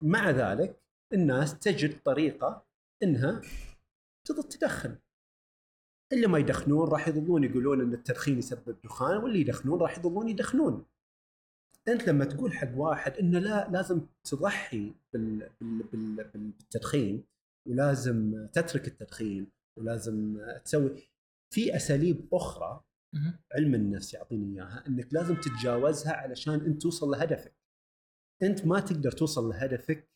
مع 0.02 0.30
ذلك 0.30 0.82
الناس 1.12 1.58
تجد 1.58 2.02
طريقة 2.02 2.66
إنها 3.02 3.40
تدخن. 4.24 4.98
اللي 6.12 6.26
ما 6.26 6.38
يدخنون 6.38 6.88
راح 6.88 7.08
يظلون 7.08 7.44
يقولون 7.44 7.80
إن 7.80 7.92
التدخين 7.94 8.38
يسبب 8.38 8.76
دخان 8.84 9.16
واللي 9.16 9.40
يدخنون 9.40 9.80
راح 9.80 9.98
يظلون 9.98 10.28
يدخنون. 10.28 10.84
أنت 11.88 12.08
لما 12.08 12.24
تقول 12.24 12.52
حق 12.52 12.68
واحد 12.76 13.12
إنه 13.12 13.38
لا 13.38 13.68
لازم 13.70 14.06
تضحي 14.24 14.94
بال 15.12 15.50
بال 15.60 15.82
بال 15.92 16.16
بال- 16.32 16.50
بالتدخين 16.50 17.24
ولازم 17.68 18.46
تترك 18.52 18.88
التدخين 18.88 19.46
ولازم 19.78 20.38
تسوي 20.64 21.08
في 21.54 21.76
أساليب 21.76 22.28
أخرى 22.34 22.84
علم 23.54 23.74
النفس 23.74 24.14
يعطيني 24.14 24.54
إياها 24.54 24.84
إنك 24.86 25.14
لازم 25.14 25.34
تتجاوزها 25.40 26.12
علشان 26.12 26.54
أنت 26.54 26.82
توصل 26.82 27.10
لهدفك. 27.10 27.56
أنت 28.42 28.66
ما 28.66 28.80
تقدر 28.80 29.10
توصل 29.12 29.48
لهدفك 29.48 30.10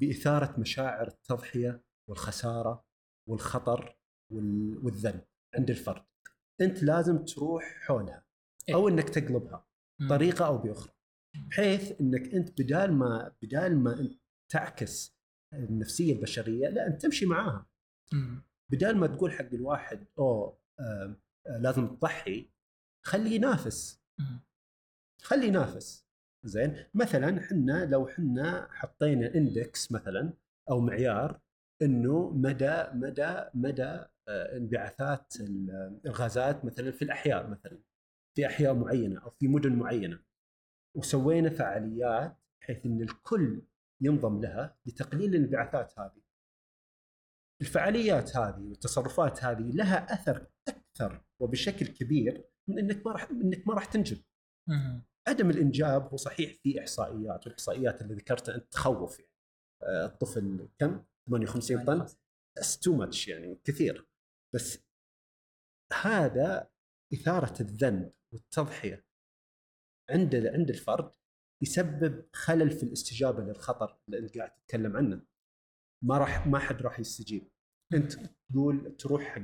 بإثارة 0.00 0.60
مشاعر 0.60 1.08
التضحية 1.08 1.84
والخسارة 2.08 2.84
والخطر 3.28 3.98
وال- 4.32 4.78
والذنب 4.84 5.24
عند 5.54 5.70
الفرد. 5.70 6.04
أنت 6.60 6.82
لازم 6.82 7.24
تروح 7.24 7.64
حولها 7.80 8.24
أو 8.74 8.88
إنك 8.88 9.08
تقلبها 9.08 9.66
بطريقة 10.00 10.46
أو 10.46 10.58
بأخرى. 10.58 10.92
بحيث 11.34 12.00
إنك 12.00 12.34
أنت 12.34 12.60
بدال 12.62 12.92
ما 12.92 13.32
بدال 13.42 13.78
ما 13.78 14.00
أنت 14.00 14.12
تعكس 14.48 15.16
النفسية 15.54 16.12
البشرية 16.12 16.68
لا 16.68 16.86
أنت 16.86 17.02
تمشي 17.02 17.26
معاها. 17.26 17.66
بدال 18.72 18.96
ما 18.96 19.06
تقول 19.06 19.32
حق 19.32 19.48
الواحد 19.54 20.06
أوه 20.18 20.58
آه 20.80 21.16
لازم 21.60 21.86
تضحي. 21.96 22.50
خليه 23.06 23.30
ينافس. 23.30 24.00
خليه 25.22 25.48
ينافس. 25.48 26.06
زين؟ 26.44 26.84
مثلا 26.94 27.38
إحنا 27.38 27.84
لو 27.84 28.08
إحنا 28.08 28.68
حطينا 28.70 29.34
اندكس 29.34 29.92
مثلا 29.92 30.32
أو 30.70 30.80
معيار 30.80 31.40
إنه 31.82 32.30
مدى 32.30 32.84
مدى 32.94 33.44
مدى 33.54 34.04
آه، 34.28 34.56
انبعاثات 34.56 35.34
ال- 35.40 36.00
الغازات 36.06 36.64
مثلا 36.64 36.90
في 36.90 37.02
الأحياء 37.02 37.46
مثلا 37.50 37.78
في 38.36 38.46
أحياء 38.46 38.74
معينة 38.74 39.20
أو 39.20 39.30
في 39.30 39.48
مدن 39.48 39.72
معينة. 39.76 40.18
وسوينا 40.96 41.50
فعاليات 41.50 42.36
بحيث 42.60 42.86
إن 42.86 43.02
الكل 43.02 43.62
ينضم 44.00 44.40
لها 44.40 44.78
لتقليل 44.86 45.34
الانبعاثات 45.34 45.98
هذه. 45.98 46.22
الفعاليات 47.60 48.36
هذه 48.36 48.68
والتصرفات 48.68 49.44
هذه 49.44 49.70
لها 49.70 50.14
أثر 50.14 50.46
أكثر 50.68 51.24
وبشكل 51.40 51.86
كبير 51.86 52.44
من 52.68 52.78
إنك 52.78 53.06
ما 53.06 53.12
راح 53.12 53.30
إنك 53.30 53.68
ما 53.68 53.74
راح 53.74 53.84
تنجب. 53.84 54.22
عدم 55.28 55.50
الإنجاب 55.50 56.08
هو 56.08 56.16
صحيح 56.16 56.54
في 56.62 56.80
إحصائيات 56.80 57.46
والإحصائيات 57.46 58.02
اللي 58.02 58.14
ذكرتها 58.14 58.54
أنت 58.54 58.72
تخوف 58.72 59.18
يعني. 59.20 59.32
آه، 59.82 60.06
الطفل 60.06 60.68
كم؟ 60.78 61.04
58 61.26 61.84
طن؟ 61.84 62.06
تو 62.82 62.96
ماتش 62.96 63.28
يعني 63.28 63.60
كثير. 63.64 64.08
بس 64.54 64.78
هذا 66.02 66.70
إثارة 67.14 67.62
الذنب 67.62 68.12
والتضحية. 68.32 69.09
عند 70.10 70.34
عند 70.34 70.70
الفرد 70.70 71.10
يسبب 71.62 72.24
خلل 72.32 72.70
في 72.70 72.82
الاستجابة 72.82 73.42
للخطر 73.44 73.98
اللي 74.08 74.18
أنت 74.18 74.38
قاعد 74.38 74.50
تتكلم 74.50 74.96
عنه. 74.96 75.22
ما 76.04 76.18
راح 76.18 76.46
ما 76.46 76.58
حد 76.58 76.82
راح 76.82 77.00
يستجيب. 77.00 77.48
أنت 77.94 78.12
تقول 78.52 78.96
تروح 78.96 79.22
حق 79.22 79.40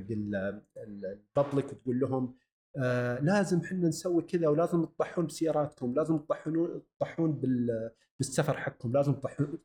الببليك 0.76 1.72
وتقول 1.72 2.00
لهم 2.00 2.36
آه 2.78 3.20
لازم 3.20 3.60
إحنا 3.60 3.88
نسوي 3.88 4.22
كذا 4.22 4.48
ولازم 4.48 4.84
تضحون 4.84 5.26
بسياراتكم 5.26 5.94
لازم 5.94 6.18
تضحون 6.18 6.82
تضحون 7.00 7.32
بال- 7.32 7.90
بالسفر 8.18 8.56
حقكم 8.56 8.92
لازم 8.92 9.14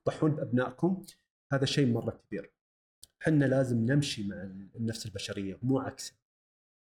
تضحون 0.05 0.31
بأبنائكم. 0.35 1.05
هذا 1.53 1.65
شيء 1.65 1.87
مرة 1.93 2.11
كبير. 2.27 2.53
إحنا 3.21 3.45
لازم 3.45 3.77
نمشي 3.85 4.27
مع 4.27 4.35
النفس 4.75 5.05
البشرية 5.05 5.59
مو 5.63 5.79
عكسها 5.79 6.17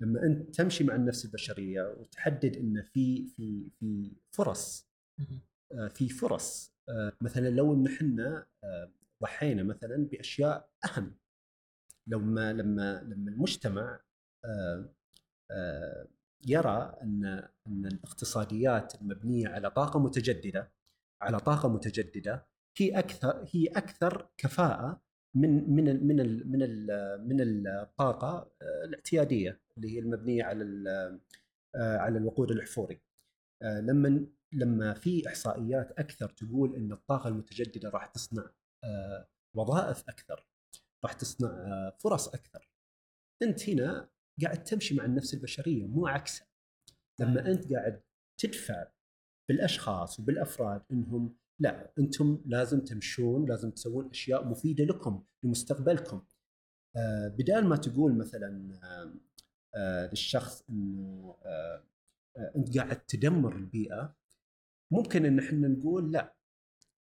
لما 0.00 0.22
أنت 0.22 0.54
تمشي 0.54 0.84
مع 0.84 0.94
النفس 0.94 1.24
البشرية 1.24 1.82
وتحدد 1.82 2.56
إن 2.56 2.82
في 2.82 3.26
في 3.26 3.70
في 3.70 4.16
فرص 4.30 4.88
آه، 5.72 5.88
في 5.88 6.08
فرص 6.08 6.74
آه، 6.88 7.12
مثلا 7.20 7.48
لو 7.48 7.74
إن 7.74 7.86
إحنا 7.86 8.46
آه، 8.64 8.92
ضحينا 9.22 9.62
مثلا 9.62 9.96
بأشياء 9.96 10.70
أهم. 10.84 11.16
لما 12.06 12.52
لما 12.52 13.02
لما 13.02 13.30
المجتمع 13.30 14.00
يرى 16.46 16.96
إن 17.02 17.24
إن 17.66 17.86
الاقتصاديات 17.86 18.94
المبنية 19.02 19.48
على 19.48 19.70
طاقة 19.70 20.00
متجددة 20.00 20.72
على 21.22 21.40
طاقة 21.40 21.68
متجددة 21.68 22.46
هي 22.76 22.98
أكثر 22.98 23.44
هي 23.54 23.66
أكثر 23.66 24.28
كفاءة 24.38 25.02
من 25.34 25.70
من 25.70 25.88
ال 25.88 26.06
من 26.06 26.20
ال 26.20 26.50
من 26.50 26.62
ال 26.62 26.86
من 27.28 27.40
الطاقة 27.68 28.52
آه، 28.62 28.84
الاعتيادية 28.84 29.60
اللي 29.76 29.94
هي 29.94 29.98
المبنية 29.98 30.44
على 30.44 30.64
آه، 31.76 31.96
على 31.98 32.18
الوقود 32.18 32.50
الأحفوري. 32.50 33.00
آه، 33.62 33.80
لما 33.80 34.26
لما 34.52 34.94
في 34.94 35.28
إحصائيات 35.28 35.92
أكثر 35.92 36.28
تقول 36.28 36.76
إن 36.76 36.92
الطاقة 36.92 37.28
المتجددة 37.28 37.88
راح 37.90 38.06
تصنع 38.06 38.50
وظائف 39.56 40.08
أكثر 40.08 40.46
راح 41.04 41.12
تصنع 41.12 41.50
فرص 41.98 42.28
أكثر. 42.28 42.70
أنت 43.42 43.68
هنا 43.68 44.10
قاعد 44.42 44.64
تمشي 44.64 44.94
مع 44.94 45.04
النفس 45.04 45.34
البشرية 45.34 45.86
مو 45.86 46.06
عكسها. 46.06 46.48
لما 47.20 47.50
أنت 47.50 47.72
قاعد 47.72 48.02
تدفع 48.40 48.86
بالأشخاص 49.48 50.20
وبالأفراد 50.20 50.82
إنهم 50.92 51.36
لا 51.58 51.92
أنتم 51.98 52.42
لازم 52.46 52.80
تمشون 52.80 53.48
لازم 53.48 53.70
تسوون 53.70 54.10
أشياء 54.10 54.44
مفيدة 54.48 54.84
لكم 54.84 55.24
لمستقبلكم. 55.42 56.22
آه، 56.96 57.28
بدال 57.28 57.66
ما 57.66 57.76
تقول 57.76 58.18
مثلا 58.18 58.78
آه، 58.84 59.14
آه، 59.74 60.06
للشخص 60.06 60.64
إنه 60.70 61.36
آه، 61.44 61.84
آه، 62.36 62.52
أنت 62.56 62.78
قاعد 62.78 63.00
تدمر 63.06 63.56
البيئة 63.56 64.16
ممكن 64.92 65.24
إن 65.26 65.38
إحنا 65.38 65.68
نقول 65.68 66.12
لا 66.12 66.34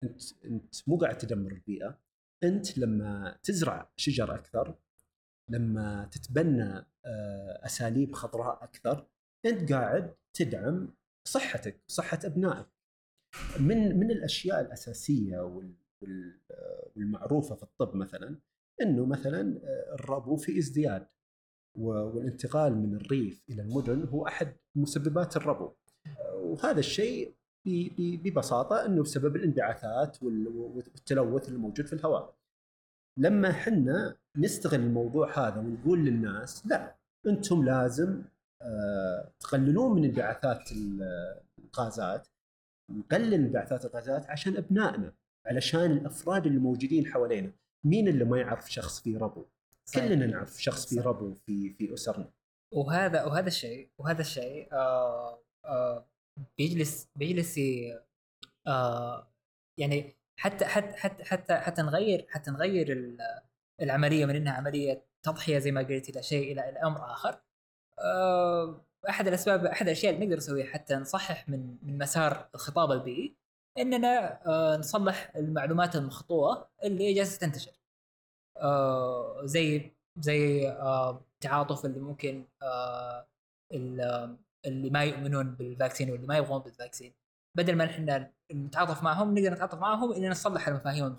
أنت 0.03 0.23
أنت 0.45 0.75
مو 0.89 0.97
قاعد 0.99 1.19
تدمر 1.19 1.53
البيئة. 1.53 1.99
أنت 2.45 2.79
لما 2.79 3.39
تزرع 3.43 3.93
شجر 3.97 4.35
أكثر 4.35 4.79
لما 5.49 6.09
تتبنى 6.13 6.87
أساليب 7.65 8.15
خضراء 8.15 8.65
أكثر 8.65 9.07
أنت 9.47 9.73
قاعد 9.73 10.15
تدعم 10.35 10.95
صحتك 11.25 11.81
صحة 11.89 12.19
أبنائك. 12.25 12.67
من 13.61 13.99
من 13.99 14.11
الأشياء 14.11 14.61
الأساسية 14.61 15.41
آه، 15.41 16.91
والمعروفة 16.97 17.55
في 17.55 17.63
الطب 17.63 17.97
مثلا 17.97 18.37
إنه 18.83 19.07
مثلا 19.07 19.61
آه، 19.65 19.95
الربو 19.95 20.37
في 20.37 20.59
ازدياد 20.59 21.07
والانتقال 21.79 22.75
من 22.77 22.95
الريف 22.95 23.43
إلى 23.51 23.63
المدن 23.63 24.03
هو 24.09 24.27
أحد 24.27 24.57
مسببات 24.77 25.37
الربو 25.37 25.71
آه، 26.07 26.35
وهذا 26.37 26.79
الشيء 26.79 27.35
ببساطة 27.99 28.87
إنه 28.87 29.03
بسبب 29.03 29.37
الانبعاثات 29.37 30.23
وال- 30.23 30.49
والتلوث 30.49 31.49
الموجود 31.49 31.87
في 31.87 31.93
الهواء. 31.93 32.35
لما 33.19 33.53
حنا 33.53 34.17
نستغل 34.37 34.81
الموضوع 34.81 35.39
هذا 35.49 35.59
ونقول 35.61 36.05
للناس 36.05 36.67
لا 36.67 36.97
أنتم 37.27 37.65
لازم 37.65 38.23
تقللون 39.41 39.95
من 39.97 40.05
انبعاثات 40.05 40.73
ال- 40.73 41.41
الغازات 41.65 42.29
نقلل 42.99 43.35
انبعاثات 43.35 43.85
الغازات 43.85 44.31
عشان 44.31 44.57
أبنائنا 44.57 45.13
علشان 45.47 45.91
الأفراد 45.93 46.47
اللي 46.47 46.59
موجودين 46.59 47.07
حوالينا 47.07 47.53
مين 47.85 48.09
اللي 48.09 48.25
ما 48.25 48.39
يعرف 48.41 48.73
شخص 48.73 49.01
في 49.03 49.17
ربو 49.17 49.45
صحيح. 49.85 50.05
كلنا 50.05 50.27
نعرف 50.27 50.63
شخص 50.63 50.95
في. 50.95 51.01
ربو 51.01 51.35
في 51.35 51.71
في 51.75 51.95
أسرنا 51.95 52.31
وهذا 52.73 53.25
وهذا 53.25 53.47
الشيء 53.49 53.89
وهذا 53.99 54.21
الشيء 54.21 54.69
آه 54.73 55.43
آه 55.65 56.07
بيجلس 56.59 57.09
بيجلس 57.17 57.59
آه 58.67 59.33
يعني 59.79 60.17
حتى 60.37 60.65
حتى 60.65 60.97
حتى 60.97 61.25
حتى 61.25 61.55
حتى 61.55 61.83
نغير 61.83 62.27
حتى 62.29 62.51
نغير 62.51 62.93
ال- 62.93 63.19
العملية 63.83 64.27
من 64.27 64.37
إنها 64.37 64.53
عملية 64.53 65.07
تضحية 65.23 65.59
زي 65.59 65.73
ما 65.73 65.81
قلت 65.81 66.09
إلى 66.09 66.23
شيء 66.23 66.53
إلى 66.53 66.69
إلى 66.69 66.79
أمر 66.79 67.13
آخر 67.13 67.41
آه 67.99 68.85
أحد 69.09 69.29
الأسباب 69.29 69.65
أحد 69.67 69.87
الأشياء 69.87 70.15
اللي 70.15 70.25
نقدر 70.27 70.37
نسويها 70.37 70.67
حتى 70.73 70.95
نصحح 70.95 71.49
من 71.49 71.77
من 71.83 71.99
مسار 71.99 72.49
الخطاب 72.55 72.93
البيئي 72.93 73.37
إننا 73.79 74.41
آه 74.47 74.77
نصلح 74.77 75.33
المعلومات 75.37 75.97
المخطوطه 75.97 76.69
اللي 76.85 77.13
جالسة 77.15 77.39
تنتشر. 77.39 77.73
آه 78.57 79.41
زي 79.45 79.93
زي 80.19 80.69
آه 80.71 81.25
التعاطف 81.35 81.85
اللي 81.85 82.01
ممكن 82.01 82.45
ال- 83.73 84.37
اللي 84.67 84.91
ما 84.91 85.05
يؤمنون 85.05 85.55
بال 85.55 85.67
vaccine 85.67 86.11
واللي 86.11 86.27
ما 86.27 86.37
يبغون 86.37 86.63
بال 86.63 86.73
vaccine. 86.73 87.15
بدل 87.57 87.77
ما 87.77 87.85
إحنا 87.85 88.33
نتعاطف 88.53 89.03
معهم 89.03 89.39
نقدر 89.39 89.55
نتعاطف 89.55 89.79
معهم 89.79 90.13
ان 90.13 90.31
نصلح 90.31 90.69
المفاهيم 90.69 91.17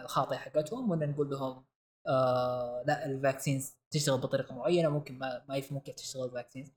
الخاطئة 0.00 0.36
حقتهم 0.36 0.90
وان 0.90 1.10
نقول 1.10 1.30
لهم 1.30 1.64
لا 2.86 3.06
ال 3.06 3.14
vaccines 3.14 3.76
تشتغل 3.94 4.18
بطريقة 4.18 4.54
معينة 4.54 4.88
ممكن 4.88 5.18
ما 5.18 5.44
ما 5.48 5.56
يفهمون 5.56 5.82
كيف 5.82 5.94
تشتغل 5.94 6.24
ال 6.24 6.29
vaccines 6.29 6.72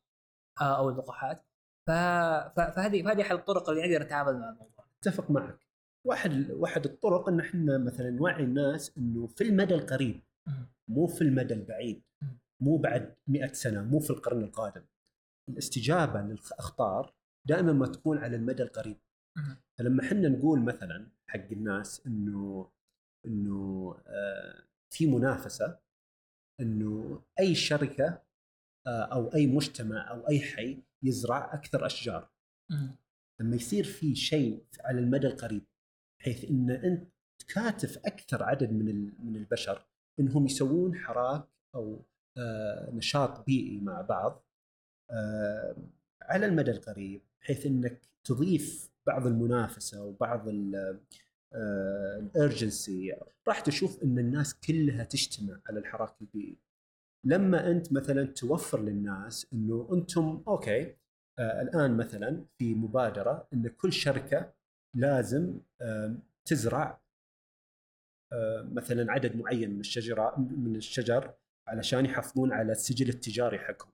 آه 0.62 0.78
أو 0.78 0.90
اللقاحات. 0.90 1.46
فهذه 1.88 3.04
فهذه 3.04 3.22
أحد 3.22 3.36
الطرق 3.36 3.70
اللي 3.70 3.82
نقدر 3.88 4.06
نتعامل 4.06 4.40
مع 4.40 4.50
الموضوع. 4.50 4.86
أتفق 5.02 5.32
معك. 5.32 5.60
واحد 6.06 6.52
واحد 6.52 6.86
الطرق 6.86 7.30
إن 7.30 7.40
إحنا 7.40 7.78
مثلا 7.78 8.10
نوعي 8.10 8.44
الناس 8.44 8.98
إنه 8.98 9.28
في 9.28 9.44
المدى 9.44 9.76
القريب 9.76 10.24
مو 10.88 11.08
في 11.08 11.22
المدى 11.22 11.54
البعيد 11.54 12.04
مو 12.62 12.78
بعد 12.78 13.16
مئة 13.28 13.54
سنة 13.54 13.84
مو 13.84 14.00
في 14.00 14.10
القرن 14.10 14.44
القادم. 14.44 14.86
الاستجابة 15.50 16.22
للأخطار 16.22 17.14
دائما 17.48 17.74
ما 17.74 17.88
تكون 17.88 18.18
على 18.18 18.36
المدى 18.36 18.64
القريب. 18.64 18.98
فلما 19.78 20.04
حنا 20.04 20.30
نقول 20.30 20.66
مثلا 20.66 21.12
حق 21.28 21.52
الناس 21.52 22.08
انه 22.08 22.72
إنه 23.26 23.96
آه، 24.08 24.64
في 24.90 25.08
منافسة 25.08 25.80
إنه 26.60 27.22
أي 27.40 27.56
شركة 27.56 28.22
آه، 28.88 29.04
أو 29.04 29.34
أي 29.34 29.48
مجتمع 29.48 30.12
أو 30.12 30.30
أي 30.30 30.40
حي 30.40 30.84
يزرع 31.04 31.54
أكثر 31.54 31.86
أشجار. 31.86 32.30
لما 33.40 33.56
يصير 33.56 33.84
في 33.84 34.16
شيء 34.16 34.64
على 34.86 35.00
المدى 35.00 35.28
القريب 35.28 35.66
بحيث 36.20 36.46
إن 36.46 36.70
أنت 36.70 37.08
تكاتف 37.40 37.98
أكثر 37.98 38.44
عدد 38.44 38.72
من 38.72 39.12
من 39.20 39.36
البشر 39.36 39.86
إنهم 40.20 40.46
يسوون 40.46 40.96
حراك 40.96 41.48
أو 41.76 42.06
آه، 42.38 42.92
نشاط 42.94 43.46
بيئي 43.46 43.80
مع 43.80 44.02
بعض 44.02 44.46
آه، 45.12 45.76
على 46.22 46.46
المدى 46.46 46.72
القريب 46.72 47.22
بحيث 47.42 47.66
إنك 47.66 48.02
تضيف 48.24 48.90
بعض 49.08 49.28
المنافسة 49.28 50.04
وبعض 50.04 50.48
الأرجنسي. 51.56 53.16
راح 53.48 53.60
تشوف 53.60 54.04
إن 54.04 54.20
الناس 54.20 54.56
كلها 54.56 55.04
تجتمع 55.04 55.60
على 55.70 55.80
الحراك 55.80 56.16
البيئي. 56.22 56.58
لما 57.24 57.72
أنت 57.72 57.94
مثلا 57.94 58.26
توفر 58.26 58.82
للناس 58.82 59.48
إنه 59.54 59.90
أنتم 59.94 60.44
أوكي 60.48 60.96
آه 61.40 61.62
الآن 61.62 61.98
مثلا 61.98 62.46
في 62.58 62.76
مبادرة 62.76 63.48
إن 63.54 63.68
كل 63.68 63.94
شركة 63.94 64.54
لازم 64.96 65.60
تزرع 66.46 67.02
آه 68.34 68.62
مثلا 68.72 69.12
عدد 69.12 69.36
معين 69.36 69.74
من 69.74 69.80
الشجرة 69.80 70.40
من 70.40 70.76
الشجر 70.76 71.34
علشان 71.68 72.06
يحافظون 72.06 72.52
على 72.52 72.72
السجل 72.72 73.10
التجاري 73.10 73.60
حقهم. 73.60 73.92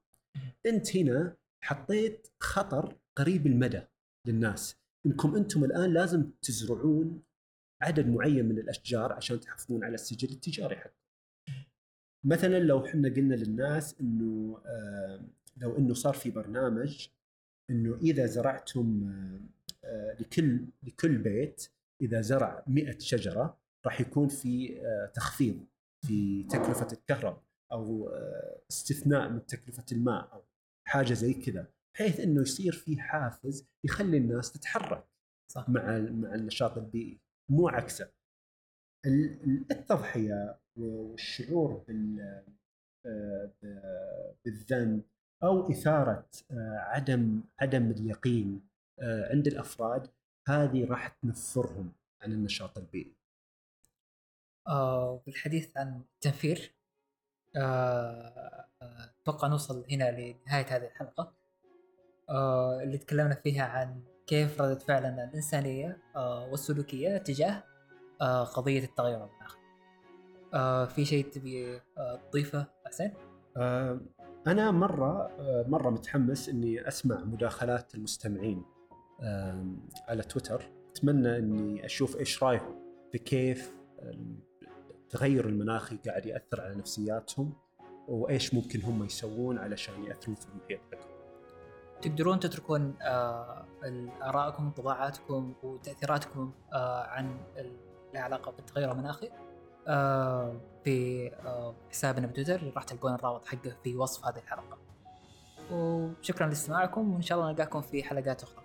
أنت 0.66 0.98
هنا 0.98 1.36
حطيت 1.64 2.28
خطر 2.40 2.98
قريب 3.16 3.48
المدى 3.48 3.82
للناس. 4.28 4.78
إنكم 5.06 5.36
أنتم 5.36 5.64
الآن 5.64 5.94
لازم 5.94 6.32
تزرعون 6.42 7.24
عدد 7.84 8.08
معين 8.08 8.46
من 8.46 8.60
الأشجار 8.60 9.14
عشان 9.14 9.40
تحافظون 9.40 9.84
على 9.84 9.96
السجل 9.96 10.30
التجاري 10.30 10.76
حقكم. 10.76 11.04
مثلا 12.26 12.60
لو 12.60 12.86
إحنا 12.86 13.10
قلنا 13.10 13.36
للناس 13.36 14.02
إنه 14.02 14.62
آه 14.66 15.26
لو 15.58 15.78
إنه 15.78 15.94
صار 15.94 16.14
في 16.14 16.32
برنامج 16.32 17.08
إنه 17.70 17.96
إذا 17.96 18.26
زرعتم 18.26 19.10
آه، 19.84 20.18
لكل 20.20 20.66
لكل 20.84 21.18
بيت 21.18 21.70
إذا 22.02 22.22
زرع 22.22 22.64
100 22.68 22.98
شجرة 23.00 23.58
راح 23.86 24.02
يكون 24.02 24.28
في 24.28 24.82
آه، 24.86 25.06
تخفيض 25.06 25.66
في 26.06 26.44
تكلفة 26.44 26.88
الكهرباء 26.92 27.44
أو 27.72 28.10
استثناء 28.72 29.30
من 29.30 29.46
تكلفة 29.46 29.86
الماء 29.92 30.34
أو 30.34 30.44
حاجة 30.88 31.14
زي 31.14 31.34
كذا 31.34 31.68
بحيث 31.96 32.20
إنه 32.20 32.42
يصير 32.42 32.74
في 32.74 33.02
حافز 33.02 33.68
يخلي 33.84 34.18
الناس 34.18 34.52
تتحرك 34.52 35.08
صح 35.52 35.70
مع 35.70 36.00
مع 36.00 36.36
النشاط 36.36 36.78
البيئي 36.78 37.20
مو 37.50 37.68
عكسه 37.70 38.12
ال- 39.06 39.44
ال- 39.44 39.66
التضحية 39.72 40.60
والشعور 40.76 41.74
بال 41.88 42.44
آه، 43.06 43.52
بالذنب 44.46 45.04
أو 45.44 45.72
إثارة 45.72 46.30
آه، 46.52 46.78
عدم 46.80 47.42
عدم 47.60 47.92
اليقين 47.92 48.62
آه، 49.00 49.32
عند 49.32 49.48
الأفراد 49.48 50.08
هذه 50.48 50.86
راح 50.86 51.08
تنفرهم 51.08 51.92
عن 52.22 52.32
النشاط 52.32 52.78
البيئي. 52.78 53.16
بالحديث 55.26 55.78
عن 55.78 56.02
التنفير 56.16 56.74
أتوقع 59.22 59.48
نوصل 59.48 59.86
هنا 59.92 60.12
لنهاية 60.12 60.66
هذه 60.66 60.86
الحلقة 60.86 61.34
اللي 62.84 62.98
تكلمنا 62.98 63.36
فيها 63.36 63.64
عن 63.64 64.04
كيف 64.28 64.62
ردة 64.62 64.80
فعلنا 64.80 65.24
الإنسانية 65.24 65.98
آه 66.16 66.48
والسلوكية 66.52 67.18
تجاه 67.18 67.64
آه 68.22 68.44
قضية 68.44 68.84
التغير 68.84 69.18
المناخي 69.18 69.60
آه 70.54 70.86
في 70.86 71.06
شيء 71.06 71.26
تبي 71.26 71.82
تضيفه 72.32 72.66
حسين؟ 72.86 73.14
مرة 74.72 75.32
آه، 75.40 75.66
مرة 75.68 75.90
متحمس 75.90 76.50
إني 76.50 76.88
أسمع 76.88 77.24
مداخلات 77.24 77.96
المستمعين 77.96 78.64
على 80.08 80.24
تويتر 80.24 80.72
أتمنى 80.92 81.38
إني 81.38 81.86
أشوف 81.86 82.18
إيش 82.18 82.44
رأيهم 82.44 82.76
في 83.12 83.18
كيف 83.18 83.76
التغير 85.14 85.46
المناخي 85.46 85.98
قاعد 85.98 86.26
يأثر 86.26 86.62
على 86.62 86.76
نفسياتهم 86.76 87.54
وإيش 88.08 88.54
ممكن 88.54 88.82
هم 88.82 89.04
يسوون 89.04 89.58
علشان 89.58 90.04
يأثرون 90.04 90.36
في 90.36 90.46
المحيط 90.46 90.80
حقهم. 90.92 91.13
تقدرون 92.04 92.40
تتركون 92.40 92.96
آه 93.02 93.66
آرائكم 94.24 94.64
انطباعاتكم 94.66 95.54
وتأثيراتكم 95.64 96.52
آه 96.74 97.04
عن 97.04 97.38
ال- 97.58 97.78
لها 98.14 98.22
علاقة 98.22 98.52
بالتغير 98.52 98.92
المناخي 98.92 99.30
آه 99.88 100.56
في 100.84 101.32
حسابنا 101.92 102.28
بتويتر. 102.28 102.72
راح 102.76 102.84
تلقون 102.84 103.14
الرابط 103.14 103.46
حقه 103.46 103.76
في 103.84 103.96
وصف 103.96 104.26
هذه 104.26 104.38
الحلقة. 104.38 104.78
وشكرا 105.72 106.48
لاستماعكم 106.48 107.14
وإن 107.14 107.22
شاء 107.22 107.38
الله 107.38 107.52
نلقاكم 107.52 107.82
في 107.82 108.04
حلقات 108.04 108.44
أخرى. 108.44 108.63